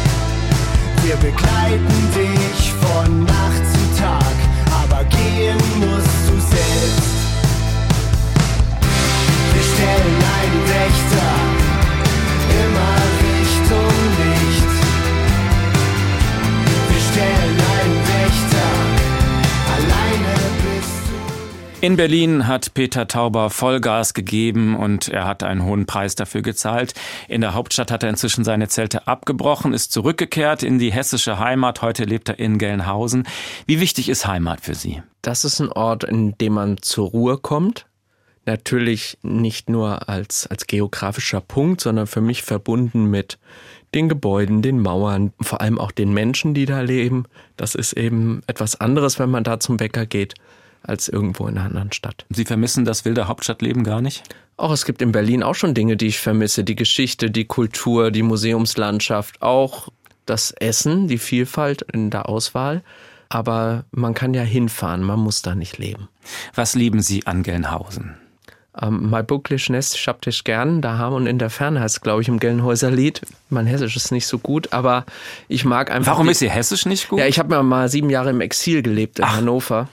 [1.03, 2.22] Wir begleiten dich
[21.83, 26.93] In Berlin hat Peter Tauber Vollgas gegeben und er hat einen hohen Preis dafür gezahlt.
[27.27, 31.81] In der Hauptstadt hat er inzwischen seine Zelte abgebrochen, ist zurückgekehrt in die hessische Heimat.
[31.81, 33.27] Heute lebt er in Gelnhausen.
[33.65, 35.03] Wie wichtig ist Heimat für Sie?
[35.21, 37.85] Das ist ein Ort, in dem man zur Ruhe kommt.
[38.45, 43.39] Natürlich nicht nur als, als geografischer Punkt, sondern für mich verbunden mit
[43.93, 47.25] den Gebäuden, den Mauern, vor allem auch den Menschen, die da leben.
[47.57, 50.35] Das ist eben etwas anderes, wenn man da zum Bäcker geht,
[50.83, 52.25] als irgendwo in einer anderen Stadt.
[52.29, 54.23] Sie vermissen das wilde Hauptstadtleben gar nicht?
[54.57, 56.63] Auch es gibt in Berlin auch schon Dinge, die ich vermisse.
[56.63, 59.89] Die Geschichte, die Kultur, die Museumslandschaft, auch
[60.25, 62.83] das Essen, die Vielfalt in der Auswahl.
[63.33, 66.07] aber man kann ja hinfahren, man muss da nicht leben.
[66.53, 68.15] Was lieben Sie an Gelnhausen?
[68.79, 72.01] Ähm, mein Bucklisch Nest, ich hab dich gern, da haben und in der Ferne heißt
[72.01, 73.21] glaube ich, im Gelnhäuser Lied.
[73.49, 75.05] Mein Hessisch ist nicht so gut, aber
[75.47, 76.13] ich mag einfach.
[76.13, 77.19] Warum ist Ihr Hessisch nicht gut?
[77.19, 79.89] Ja, ich habe mal sieben Jahre im Exil gelebt in Hannover.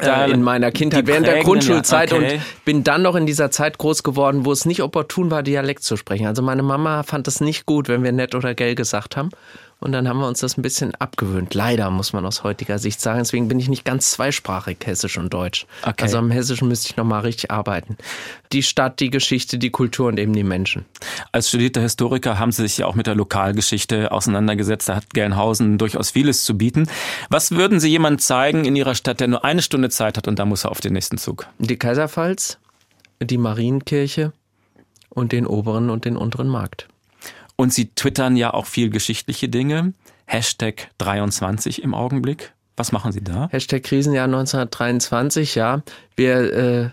[0.00, 2.34] Äh, in meiner Kindheit während der Grundschulzeit okay.
[2.34, 5.82] und bin dann noch in dieser Zeit groß geworden, wo es nicht opportun war, Dialekt
[5.82, 6.26] zu sprechen.
[6.26, 9.30] Also meine Mama fand es nicht gut, wenn wir nett oder gell gesagt haben.
[9.82, 11.54] Und dann haben wir uns das ein bisschen abgewöhnt.
[11.54, 13.18] Leider, muss man aus heutiger Sicht sagen.
[13.18, 15.66] Deswegen bin ich nicht ganz zweisprachig, Hessisch und Deutsch.
[15.82, 15.94] Okay.
[16.02, 17.96] Also am Hessischen müsste ich nochmal richtig arbeiten.
[18.52, 20.84] Die Stadt, die Geschichte, die Kultur und eben die Menschen.
[21.32, 24.88] Als studierter Historiker haben Sie sich ja auch mit der Lokalgeschichte auseinandergesetzt.
[24.88, 26.86] Da hat Gelnhausen durchaus vieles zu bieten.
[27.28, 30.38] Was würden Sie jemandem zeigen in Ihrer Stadt, der nur eine Stunde Zeit hat und
[30.38, 31.46] da muss er auf den nächsten Zug?
[31.58, 32.58] Die Kaiserpfalz,
[33.20, 34.32] die Marienkirche
[35.08, 36.88] und den oberen und den unteren Markt.
[37.62, 39.94] Und Sie twittern ja auch viel geschichtliche Dinge.
[40.26, 42.54] Hashtag 23 im Augenblick.
[42.76, 43.48] Was machen Sie da?
[43.52, 45.84] Hashtag Krisenjahr 1923, ja.
[46.16, 46.90] Wir äh,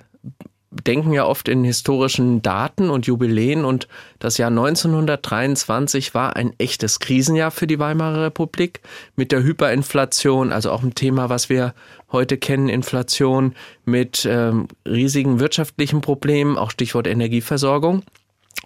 [0.70, 3.88] denken ja oft in historischen Daten und Jubiläen und
[4.20, 8.82] das Jahr 1923 war ein echtes Krisenjahr für die Weimarer Republik
[9.16, 11.74] mit der Hyperinflation, also auch ein Thema, was wir
[12.12, 13.56] heute kennen, Inflation
[13.86, 18.04] mit ähm, riesigen wirtschaftlichen Problemen, auch Stichwort Energieversorgung,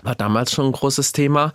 [0.01, 1.53] war damals schon ein großes Thema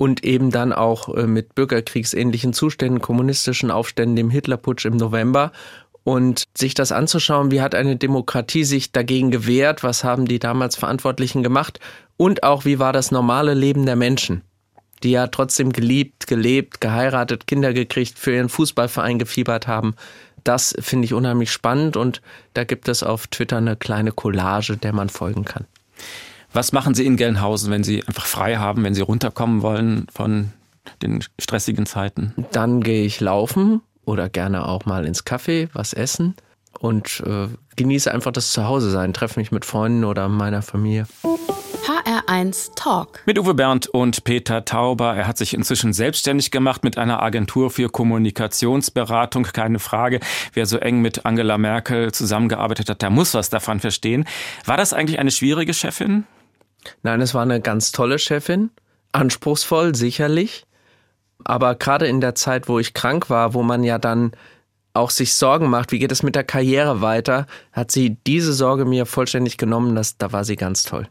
[0.00, 5.52] und eben dann auch äh, mit bürgerkriegsähnlichen Zuständen, kommunistischen Aufständen, dem Hitlerputsch im November.
[6.04, 10.76] Und sich das anzuschauen, wie hat eine Demokratie sich dagegen gewehrt, was haben die damals
[10.76, 11.80] Verantwortlichen gemacht
[12.16, 14.40] und auch wie war das normale Leben der Menschen,
[15.02, 19.94] die ja trotzdem geliebt, gelebt, geheiratet, Kinder gekriegt, für ihren Fußballverein gefiebert haben.
[20.44, 22.22] Das finde ich unheimlich spannend und
[22.54, 25.66] da gibt es auf Twitter eine kleine Collage, der man folgen kann.
[26.52, 30.52] Was machen Sie in Gelnhausen, wenn Sie einfach frei haben, wenn Sie runterkommen wollen von
[31.00, 32.34] den stressigen Zeiten?
[32.50, 36.34] Dann gehe ich laufen oder gerne auch mal ins Café, was essen
[36.80, 41.06] und äh, genieße einfach das Zuhause-Sein, treffe mich mit Freunden oder meiner Familie.
[41.86, 43.22] HR1 Talk.
[43.26, 45.14] Mit Uwe Bernd und Peter Tauber.
[45.14, 49.44] Er hat sich inzwischen selbstständig gemacht mit einer Agentur für Kommunikationsberatung.
[49.44, 50.20] Keine Frage.
[50.52, 54.24] Wer so eng mit Angela Merkel zusammengearbeitet hat, der muss was davon verstehen.
[54.64, 56.24] War das eigentlich eine schwierige Chefin?
[57.02, 58.70] Nein, es war eine ganz tolle Chefin,
[59.12, 60.64] anspruchsvoll sicherlich,
[61.44, 64.32] aber gerade in der Zeit, wo ich krank war, wo man ja dann
[64.92, 68.84] auch sich Sorgen macht, wie geht es mit der Karriere weiter, hat sie diese Sorge
[68.84, 71.08] mir vollständig genommen, das, da war sie ganz toll.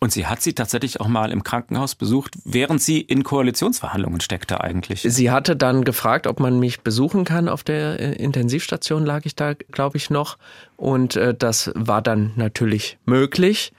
[0.00, 4.60] Und sie hat sie tatsächlich auch mal im Krankenhaus besucht, während sie in Koalitionsverhandlungen steckte
[4.60, 5.02] eigentlich.
[5.02, 7.48] Sie hatte dann gefragt, ob man mich besuchen kann.
[7.48, 10.36] Auf der äh, Intensivstation lag ich da, glaube ich, noch.
[10.76, 13.72] Und äh, das war dann natürlich möglich.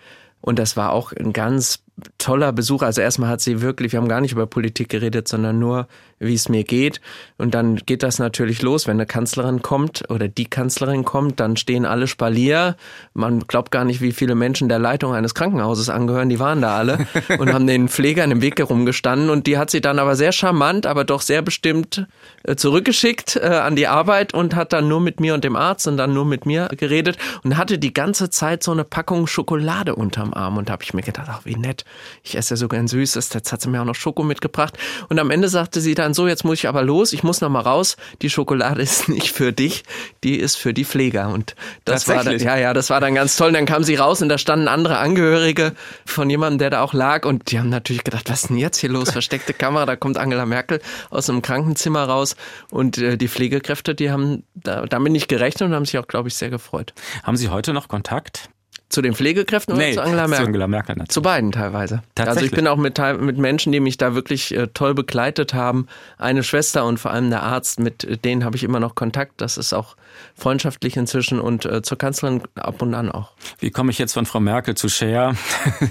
[0.45, 1.85] Und das war auch ein ganz
[2.17, 2.81] toller Besuch.
[2.81, 5.87] Also erstmal hat sie wirklich, wir haben gar nicht über Politik geredet, sondern nur,
[6.23, 7.01] wie es mir geht.
[7.37, 11.57] Und dann geht das natürlich los, wenn eine Kanzlerin kommt oder die Kanzlerin kommt, dann
[11.57, 12.75] stehen alle Spalier.
[13.13, 16.29] Man glaubt gar nicht, wie viele Menschen der Leitung eines Krankenhauses angehören.
[16.29, 17.05] Die waren da alle
[17.39, 19.29] und haben den Pflegern im Weg herumgestanden.
[19.29, 22.07] Und die hat sie dann aber sehr charmant, aber doch sehr bestimmt
[22.43, 25.87] äh, zurückgeschickt äh, an die Arbeit und hat dann nur mit mir und dem Arzt
[25.87, 29.95] und dann nur mit mir geredet und hatte die ganze Zeit so eine Packung Schokolade
[29.95, 30.57] unterm Arm.
[30.57, 31.85] Und da habe ich mir gedacht, ach, wie nett.
[32.23, 33.33] Ich esse ja so gern Süßes.
[33.33, 34.77] Jetzt hat sie mir auch noch Schoko mitgebracht.
[35.09, 37.49] Und am Ende sagte sie dann so, jetzt muss ich aber los, ich muss noch
[37.49, 37.97] mal raus.
[38.21, 39.83] Die Schokolade ist nicht für dich,
[40.23, 41.29] die ist für die Pfleger.
[41.29, 43.47] Und das war dann, ja, ja, das war dann ganz toll.
[43.47, 45.73] Und dann kam sie raus und da standen andere Angehörige
[46.05, 47.25] von jemandem, der da auch lag.
[47.25, 49.11] Und die haben natürlich gedacht, was ist denn jetzt hier los?
[49.11, 52.35] Versteckte Kamera, da kommt Angela Merkel aus einem Krankenzimmer raus.
[52.69, 56.29] Und äh, die Pflegekräfte, die haben da, damit nicht gerechnet und haben sich auch, glaube
[56.29, 56.93] ich, sehr gefreut.
[57.23, 58.49] Haben Sie heute noch Kontakt?
[58.93, 60.37] Zu den Pflegekräften oder zu Angela Merkel?
[60.37, 61.09] Zu Angela Merkel natürlich.
[61.09, 61.95] Zu beiden teilweise.
[61.95, 62.51] Also Tatsächlich?
[62.51, 65.87] ich bin auch mit, mit Menschen, die mich da wirklich äh, toll begleitet haben.
[66.19, 69.41] Eine Schwester und vor allem der Arzt, mit denen habe ich immer noch Kontakt.
[69.41, 69.95] Das ist auch
[70.35, 73.31] freundschaftlich inzwischen und äh, zur Kanzlerin ab und an auch.
[73.57, 75.35] Wie komme ich jetzt von Frau Merkel zu Cher?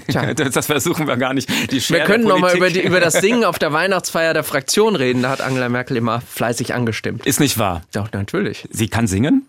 [0.07, 0.33] Tja.
[0.53, 1.49] Das, versuchen wir gar nicht.
[1.71, 4.33] Die Cher Wir können der noch mal über, die, über das Singen auf der Weihnachtsfeier
[4.33, 5.23] der Fraktion reden.
[5.23, 7.25] Da hat Angela Merkel immer fleißig angestimmt.
[7.25, 7.81] Ist nicht wahr.
[7.91, 8.67] Doch, natürlich.
[8.71, 9.45] Sie kann singen?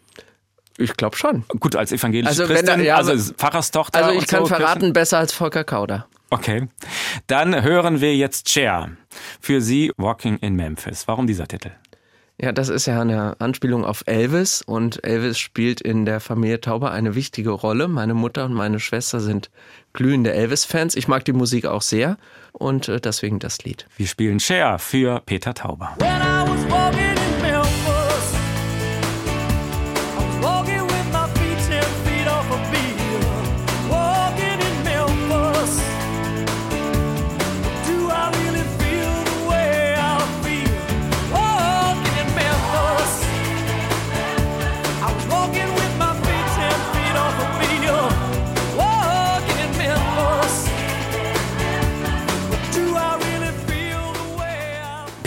[0.78, 1.44] Ich glaube schon.
[1.60, 3.98] Gut, als evangelische Also wenn Christin, da- ja, also Pfarrerstochter.
[3.98, 6.06] Also ich und kann so, verraten, besser als Volker Kauder.
[6.30, 6.68] Okay.
[7.28, 8.90] Dann hören wir jetzt Cher.
[9.40, 11.06] Für Sie Walking in Memphis.
[11.06, 11.70] Warum dieser Titel?
[12.40, 16.90] Ja, das ist ja eine Anspielung auf Elvis und Elvis spielt in der Familie Tauber
[16.90, 17.86] eine wichtige Rolle.
[17.86, 19.50] Meine Mutter und meine Schwester sind
[19.92, 20.96] glühende Elvis-Fans.
[20.96, 22.16] Ich mag die Musik auch sehr
[22.50, 23.86] und äh, deswegen das Lied.
[23.96, 25.94] Wir spielen Cher für Peter Tauber.
[26.00, 27.13] When I was walking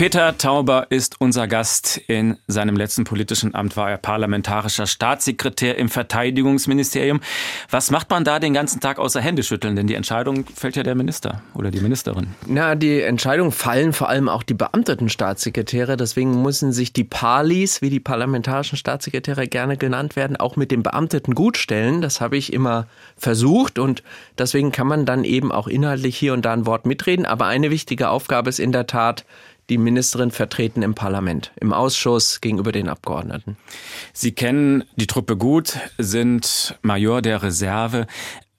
[0.08, 1.98] Peter Tauber ist unser Gast.
[2.06, 7.20] In seinem letzten politischen Amt war er parlamentarischer Staatssekretär im Verteidigungsministerium.
[7.68, 9.76] Was macht man da den ganzen Tag außer Händeschütteln?
[9.76, 12.28] Denn die Entscheidung fällt ja der Minister oder die Ministerin.
[12.46, 15.98] Na, die Entscheidung fallen vor allem auch die beamteten Staatssekretäre.
[15.98, 20.82] Deswegen müssen sich die Palis, wie die parlamentarischen Staatssekretäre gerne genannt werden, auch mit den
[20.82, 22.00] Beamteten gutstellen.
[22.00, 22.86] Das habe ich immer
[23.18, 24.02] versucht und
[24.38, 27.26] deswegen kann man dann eben auch inhaltlich hier und da ein Wort mitreden.
[27.26, 29.26] Aber eine wichtige Aufgabe ist in der Tat,
[29.68, 33.56] die Ministerin vertreten im Parlament, im Ausschuss gegenüber den Abgeordneten.
[34.12, 38.06] Sie kennen die Truppe gut, sind Major der Reserve.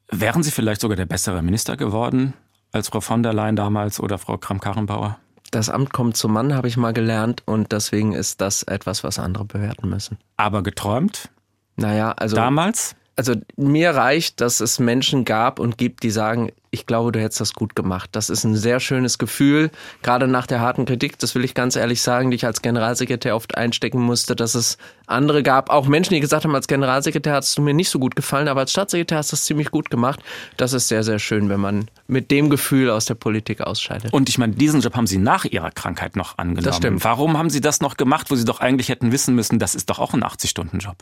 [0.09, 2.33] Wären Sie vielleicht sogar der bessere Minister geworden
[2.71, 5.17] als Frau von der Leyen damals oder Frau Kramp-Karrenbauer?
[5.51, 9.17] Das Amt kommt zum Mann, habe ich mal gelernt, und deswegen ist das etwas, was
[9.17, 10.19] andere bewerten müssen.
[10.37, 11.29] Aber geträumt?
[11.75, 12.35] Naja, also.
[12.35, 12.95] Damals?
[13.15, 17.41] Also mir reicht, dass es Menschen gab und gibt, die sagen, ich glaube, du hättest
[17.41, 18.09] das gut gemacht.
[18.13, 19.71] Das ist ein sehr schönes Gefühl,
[20.03, 23.35] gerade nach der harten Kritik, das will ich ganz ehrlich sagen, die ich als Generalsekretär
[23.35, 24.77] oft einstecken musste, dass es
[25.07, 28.15] andere gab, auch Menschen, die gesagt haben, als Generalsekretär hast du mir nicht so gut
[28.15, 30.19] gefallen, aber als Staatssekretär hast du es ziemlich gut gemacht.
[30.57, 34.13] Das ist sehr, sehr schön, wenn man mit dem Gefühl aus der Politik ausscheidet.
[34.13, 36.65] Und ich meine, diesen Job haben Sie nach Ihrer Krankheit noch angenommen.
[36.65, 37.03] Das stimmt.
[37.03, 39.89] Warum haben Sie das noch gemacht, wo Sie doch eigentlich hätten wissen müssen, das ist
[39.89, 40.97] doch auch ein 80-Stunden-Job?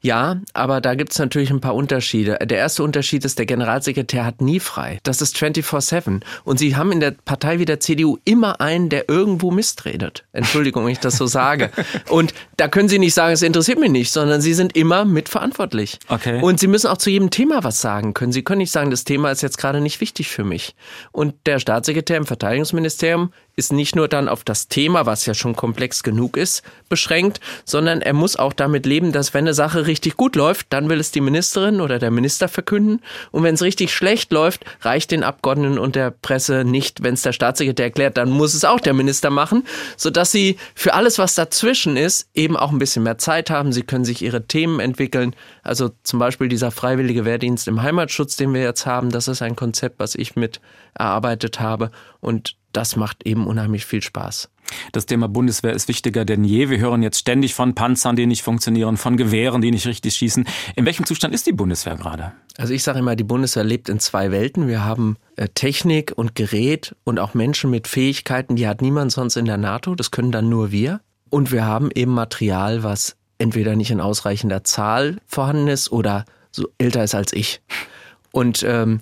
[0.00, 2.38] Ja, aber da gibt es natürlich ein paar Unterschiede.
[2.42, 4.99] Der erste Unterschied ist, der Generalsekretär hat nie frei.
[5.02, 6.20] Das ist 24-7.
[6.44, 10.24] Und Sie haben in der Partei wie der CDU immer einen, der irgendwo Mist redet.
[10.32, 11.70] Entschuldigung, wenn ich das so sage.
[12.08, 15.98] Und da können Sie nicht sagen, es interessiert mich nicht, sondern Sie sind immer mitverantwortlich.
[16.08, 16.40] Okay.
[16.42, 18.32] Und Sie müssen auch zu jedem Thema was sagen können.
[18.32, 20.74] Sie können nicht sagen, das Thema ist jetzt gerade nicht wichtig für mich.
[21.12, 25.56] Und der Staatssekretär im Verteidigungsministerium ist nicht nur dann auf das Thema, was ja schon
[25.56, 30.16] komplex genug ist, beschränkt, sondern er muss auch damit leben, dass wenn eine Sache richtig
[30.16, 33.00] gut läuft, dann will es die Ministerin oder der Minister verkünden.
[33.30, 37.22] Und wenn es richtig schlecht läuft, reicht den Abgeordneten und der Presse nicht, wenn es
[37.22, 41.34] der Staatssekretär erklärt, dann muss es auch der Minister machen, sodass sie für alles, was
[41.34, 43.72] dazwischen ist, eben auch ein bisschen mehr Zeit haben.
[43.72, 45.34] Sie können sich ihre Themen entwickeln.
[45.62, 49.56] Also zum Beispiel dieser freiwillige Wehrdienst im Heimatschutz, den wir jetzt haben, das ist ein
[49.56, 50.60] Konzept, was ich mit
[50.94, 51.90] erarbeitet habe.
[52.20, 54.50] Und das macht eben unheimlich viel Spaß.
[54.92, 56.70] Das Thema Bundeswehr ist wichtiger denn je.
[56.70, 60.46] Wir hören jetzt ständig von Panzern, die nicht funktionieren, von Gewehren, die nicht richtig schießen.
[60.76, 62.32] In welchem Zustand ist die Bundeswehr gerade?
[62.56, 64.68] Also ich sage immer, die Bundeswehr lebt in zwei Welten.
[64.68, 69.36] Wir haben äh, Technik und Gerät und auch Menschen mit Fähigkeiten, die hat niemand sonst
[69.36, 69.94] in der NATO.
[69.94, 71.00] Das können dann nur wir.
[71.30, 76.68] Und wir haben eben Material, was entweder nicht in ausreichender Zahl vorhanden ist oder so
[76.78, 77.60] älter ist als ich.
[78.32, 79.00] Und ähm,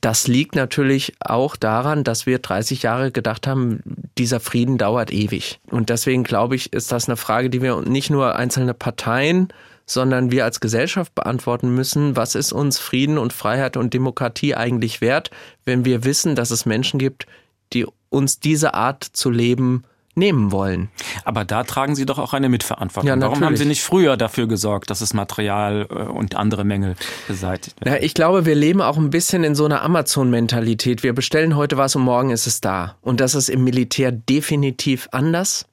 [0.00, 3.80] das liegt natürlich auch daran, dass wir 30 Jahre gedacht haben,
[4.16, 5.60] dieser Frieden dauert ewig.
[5.70, 9.48] Und deswegen glaube ich, ist das eine Frage, die wir nicht nur einzelne Parteien,
[9.86, 15.00] sondern wir als Gesellschaft beantworten müssen, was ist uns Frieden und Freiheit und Demokratie eigentlich
[15.00, 15.30] wert,
[15.64, 17.26] wenn wir wissen, dass es Menschen gibt,
[17.72, 19.84] die uns diese Art zu leben
[20.18, 20.88] nehmen wollen.
[21.24, 23.08] Aber da tragen Sie doch auch eine Mitverantwortung.
[23.08, 23.56] Ja, Warum haben.
[23.56, 27.94] Sie nicht früher dafür gesorgt, dass das Material äh, und andere Mängel beseitigt werden?
[27.94, 31.02] Ja, ich glaube, wir leben auch ein bisschen in so einer Amazon-Mentalität.
[31.02, 32.96] Wir bestellen heute was und morgen ist es da.
[33.00, 35.66] Und das ist im Militär definitiv anders.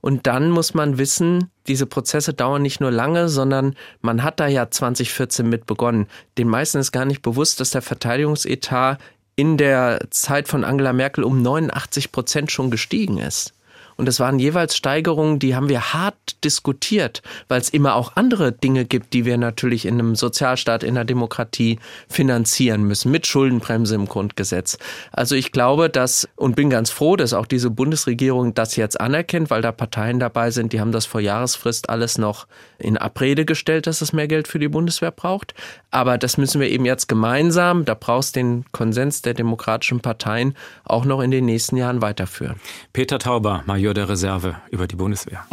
[0.00, 4.46] Und dann muss man wissen, diese Prozesse dauern nicht nur lange, sondern man hat da
[4.46, 6.06] ja 2014 mit begonnen.
[6.38, 8.98] Den meisten ist gar nicht bewusst, dass der Verteidigungsetat
[9.36, 13.52] in der Zeit von Angela Merkel um 89 Prozent schon gestiegen ist.
[14.00, 18.50] Und es waren jeweils Steigerungen, die haben wir hart diskutiert, weil es immer auch andere
[18.50, 23.94] Dinge gibt, die wir natürlich in einem Sozialstaat, in einer Demokratie finanzieren müssen, mit Schuldenbremse
[23.94, 24.78] im Grundgesetz.
[25.12, 29.50] Also ich glaube, dass und bin ganz froh, dass auch diese Bundesregierung das jetzt anerkennt,
[29.50, 32.46] weil da Parteien dabei sind, die haben das vor Jahresfrist alles noch
[32.78, 35.52] in Abrede gestellt, dass es mehr Geld für die Bundeswehr braucht.
[35.90, 41.04] Aber das müssen wir eben jetzt gemeinsam, da brauchst den Konsens der demokratischen Parteien auch
[41.04, 42.56] noch in den nächsten Jahren weiterführen.
[42.94, 45.46] Peter Tauber, Major der Reserve über die Bundeswehr.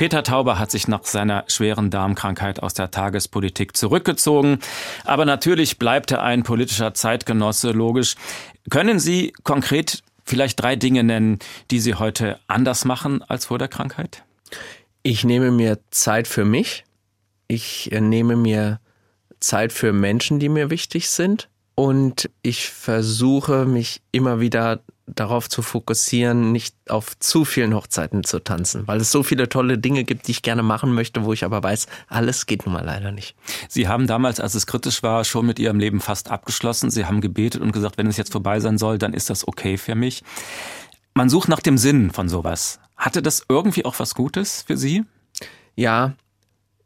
[0.00, 4.58] Peter Tauber hat sich nach seiner schweren Darmkrankheit aus der Tagespolitik zurückgezogen.
[5.04, 8.14] Aber natürlich bleibt er ein politischer Zeitgenosse, logisch.
[8.70, 11.38] Können Sie konkret vielleicht drei Dinge nennen,
[11.70, 14.24] die Sie heute anders machen als vor der Krankheit?
[15.02, 16.84] Ich nehme mir Zeit für mich.
[17.46, 18.80] Ich äh, nehme mir
[19.38, 21.50] Zeit für Menschen, die mir wichtig sind.
[21.74, 24.80] Und ich versuche mich immer wieder
[25.14, 29.78] darauf zu fokussieren, nicht auf zu vielen Hochzeiten zu tanzen, weil es so viele tolle
[29.78, 32.84] Dinge gibt, die ich gerne machen möchte, wo ich aber weiß, alles geht nun mal
[32.84, 33.36] leider nicht.
[33.68, 36.90] Sie haben damals, als es kritisch war, schon mit Ihrem Leben fast abgeschlossen.
[36.90, 39.76] Sie haben gebetet und gesagt, wenn es jetzt vorbei sein soll, dann ist das okay
[39.76, 40.22] für mich.
[41.14, 42.80] Man sucht nach dem Sinn von sowas.
[42.96, 45.04] Hatte das irgendwie auch was Gutes für Sie?
[45.74, 46.14] Ja,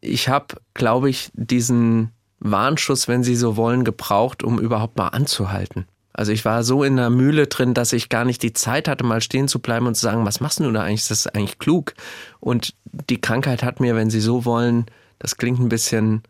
[0.01, 5.87] ich habe, glaube ich, diesen Warnschuss, wenn Sie so wollen, gebraucht, um überhaupt mal anzuhalten.
[6.17, 9.05] Also ich war so in der Mühle drin, dass ich gar nicht die Zeit hatte,
[9.05, 11.09] mal stehen zu bleiben und zu sagen, was machst du da eigentlich?
[11.09, 11.95] Das ist eigentlich klug.
[12.39, 12.75] Und
[13.11, 14.87] die Krankheit hat mir, wenn Sie so wollen,
[15.19, 16.23] das klingt ein bisschen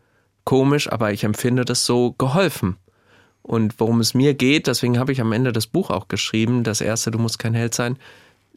[0.43, 2.77] komisch, aber ich empfinde das so geholfen.
[3.43, 6.81] Und worum es mir geht, deswegen habe ich am Ende das Buch auch geschrieben, das
[6.81, 7.97] erste, du musst kein Held sein,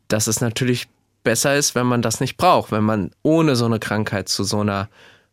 [0.09, 0.89] dass es natürlich
[1.25, 4.61] besser ist, wenn man das nicht braucht, wenn man ohne so eine Krankheit zu so
[4.61, 4.89] einer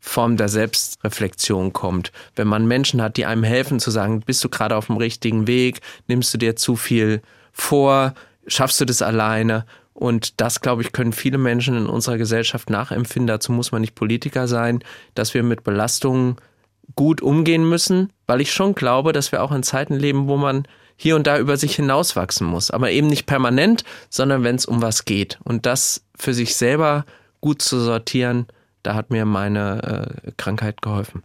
[0.05, 2.11] Form der Selbstreflexion kommt.
[2.35, 5.47] Wenn man Menschen hat, die einem helfen zu sagen, bist du gerade auf dem richtigen
[5.47, 8.13] Weg, nimmst du dir zu viel vor,
[8.45, 9.65] schaffst du das alleine?
[9.93, 13.27] Und das, glaube ich, können viele Menschen in unserer Gesellschaft nachempfinden.
[13.27, 14.83] Dazu muss man nicht Politiker sein,
[15.15, 16.35] dass wir mit Belastungen
[16.95, 20.67] gut umgehen müssen, weil ich schon glaube, dass wir auch in Zeiten leben, wo man
[20.97, 22.69] hier und da über sich hinauswachsen muss.
[22.69, 25.39] Aber eben nicht permanent, sondern wenn es um was geht.
[25.43, 27.05] Und das für sich selber
[27.41, 28.45] gut zu sortieren,
[28.85, 31.23] da hat mir meine äh, Krankheit geholfen.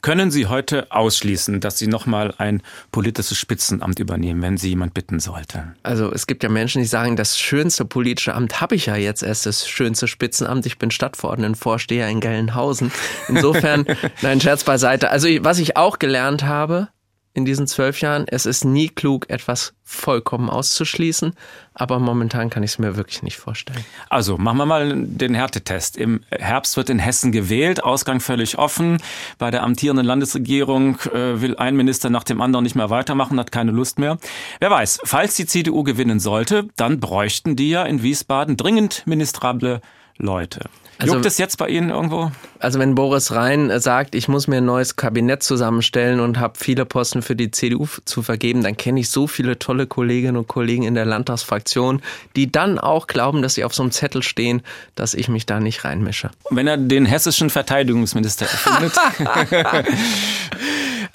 [0.00, 5.20] Können Sie heute ausschließen, dass Sie nochmal ein politisches Spitzenamt übernehmen, wenn Sie jemand bitten
[5.20, 5.74] sollte?
[5.82, 9.22] Also es gibt ja Menschen, die sagen, das schönste politische Amt habe ich ja jetzt
[9.22, 10.66] erst, das schönste Spitzenamt.
[10.66, 12.90] Ich bin Stadtverordnetenvorsteher in Gelnhausen.
[13.28, 13.86] Insofern,
[14.22, 15.10] nein, Scherz beiseite.
[15.10, 16.88] Also was ich auch gelernt habe,
[17.34, 18.26] in diesen zwölf Jahren.
[18.28, 21.34] Es ist nie klug, etwas vollkommen auszuschließen,
[21.74, 23.84] aber momentan kann ich es mir wirklich nicht vorstellen.
[24.08, 25.96] Also machen wir mal den Härtetest.
[25.96, 28.98] Im Herbst wird in Hessen gewählt, Ausgang völlig offen.
[29.38, 33.52] Bei der amtierenden Landesregierung äh, will ein Minister nach dem anderen nicht mehr weitermachen, hat
[33.52, 34.18] keine Lust mehr.
[34.60, 39.80] Wer weiß, falls die CDU gewinnen sollte, dann bräuchten die ja in Wiesbaden dringend ministrable
[40.18, 40.68] Leute.
[41.02, 42.30] Also- Juckt es jetzt bei Ihnen irgendwo?
[42.60, 46.84] Also wenn Boris Rhein sagt, ich muss mir ein neues Kabinett zusammenstellen und habe viele
[46.84, 50.84] Posten für die CDU zu vergeben, dann kenne ich so viele tolle Kolleginnen und Kollegen
[50.84, 52.02] in der Landtagsfraktion,
[52.36, 54.62] die dann auch glauben, dass sie auf so einem Zettel stehen,
[54.94, 56.30] dass ich mich da nicht reinmische.
[56.50, 58.92] Wenn er den hessischen Verteidigungsminister erfindet,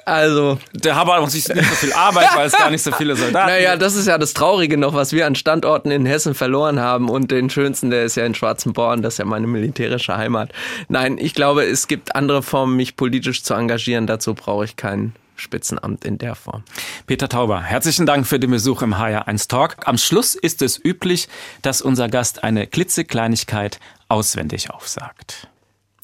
[0.05, 3.15] Also, der hat aber sich nicht so viel Arbeit, weil es gar nicht so viele
[3.17, 6.79] Soldaten naja, das ist ja das Traurige noch, was wir an Standorten in Hessen verloren
[6.79, 7.09] haben.
[7.09, 10.51] Und den schönsten, der ist ja in Schwarzenborn, das ist ja meine militärische Heimat.
[10.87, 14.07] Nein, ich glaube, es gibt andere Formen, mich politisch zu engagieren.
[14.07, 16.63] Dazu brauche ich kein Spitzenamt in der Form.
[17.05, 19.75] Peter Tauber, herzlichen Dank für den Besuch im HR1 Talk.
[19.85, 21.27] Am Schluss ist es üblich,
[21.61, 23.79] dass unser Gast eine klitzekleinigkeit
[24.09, 25.47] auswendig aufsagt.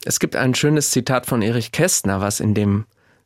[0.06, 2.86] Es gibt ein schönes Zitat von Erich Kästner, was in dem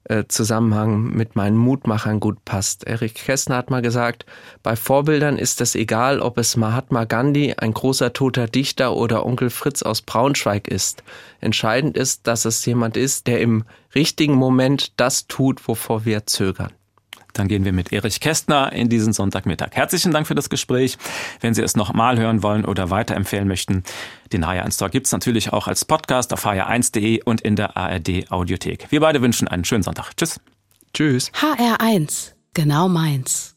[0.10, 2.86] äh, Zusammenhang mit meinen Mutmachern gut passt.
[2.86, 4.26] Erich Kästner hat mal gesagt,
[4.64, 9.50] bei Vorbildern ist es egal, ob es Mahatma Gandhi, ein großer toter Dichter oder Onkel
[9.50, 11.04] Fritz aus Braunschweig ist.
[11.42, 13.64] Entscheidend ist, dass es jemand ist, der im
[13.96, 16.77] richtigen Moment das tut, wovor wir zögern.
[17.34, 19.70] Dann gehen wir mit Erich Kästner in diesen Sonntagmittag.
[19.72, 20.98] Herzlichen Dank für das Gespräch.
[21.42, 23.84] Wenn Sie es nochmal hören wollen oder weiterempfehlen möchten,
[24.34, 28.32] den HR1 Talk gibt es natürlich auch als Podcast auf hr1.de und in der ARD
[28.32, 28.88] Audiothek.
[28.90, 30.16] Wir beide wünschen einen schönen Sonntag.
[30.16, 30.40] Tschüss.
[30.94, 31.32] Tschüss.
[31.34, 33.57] HR1, genau meins.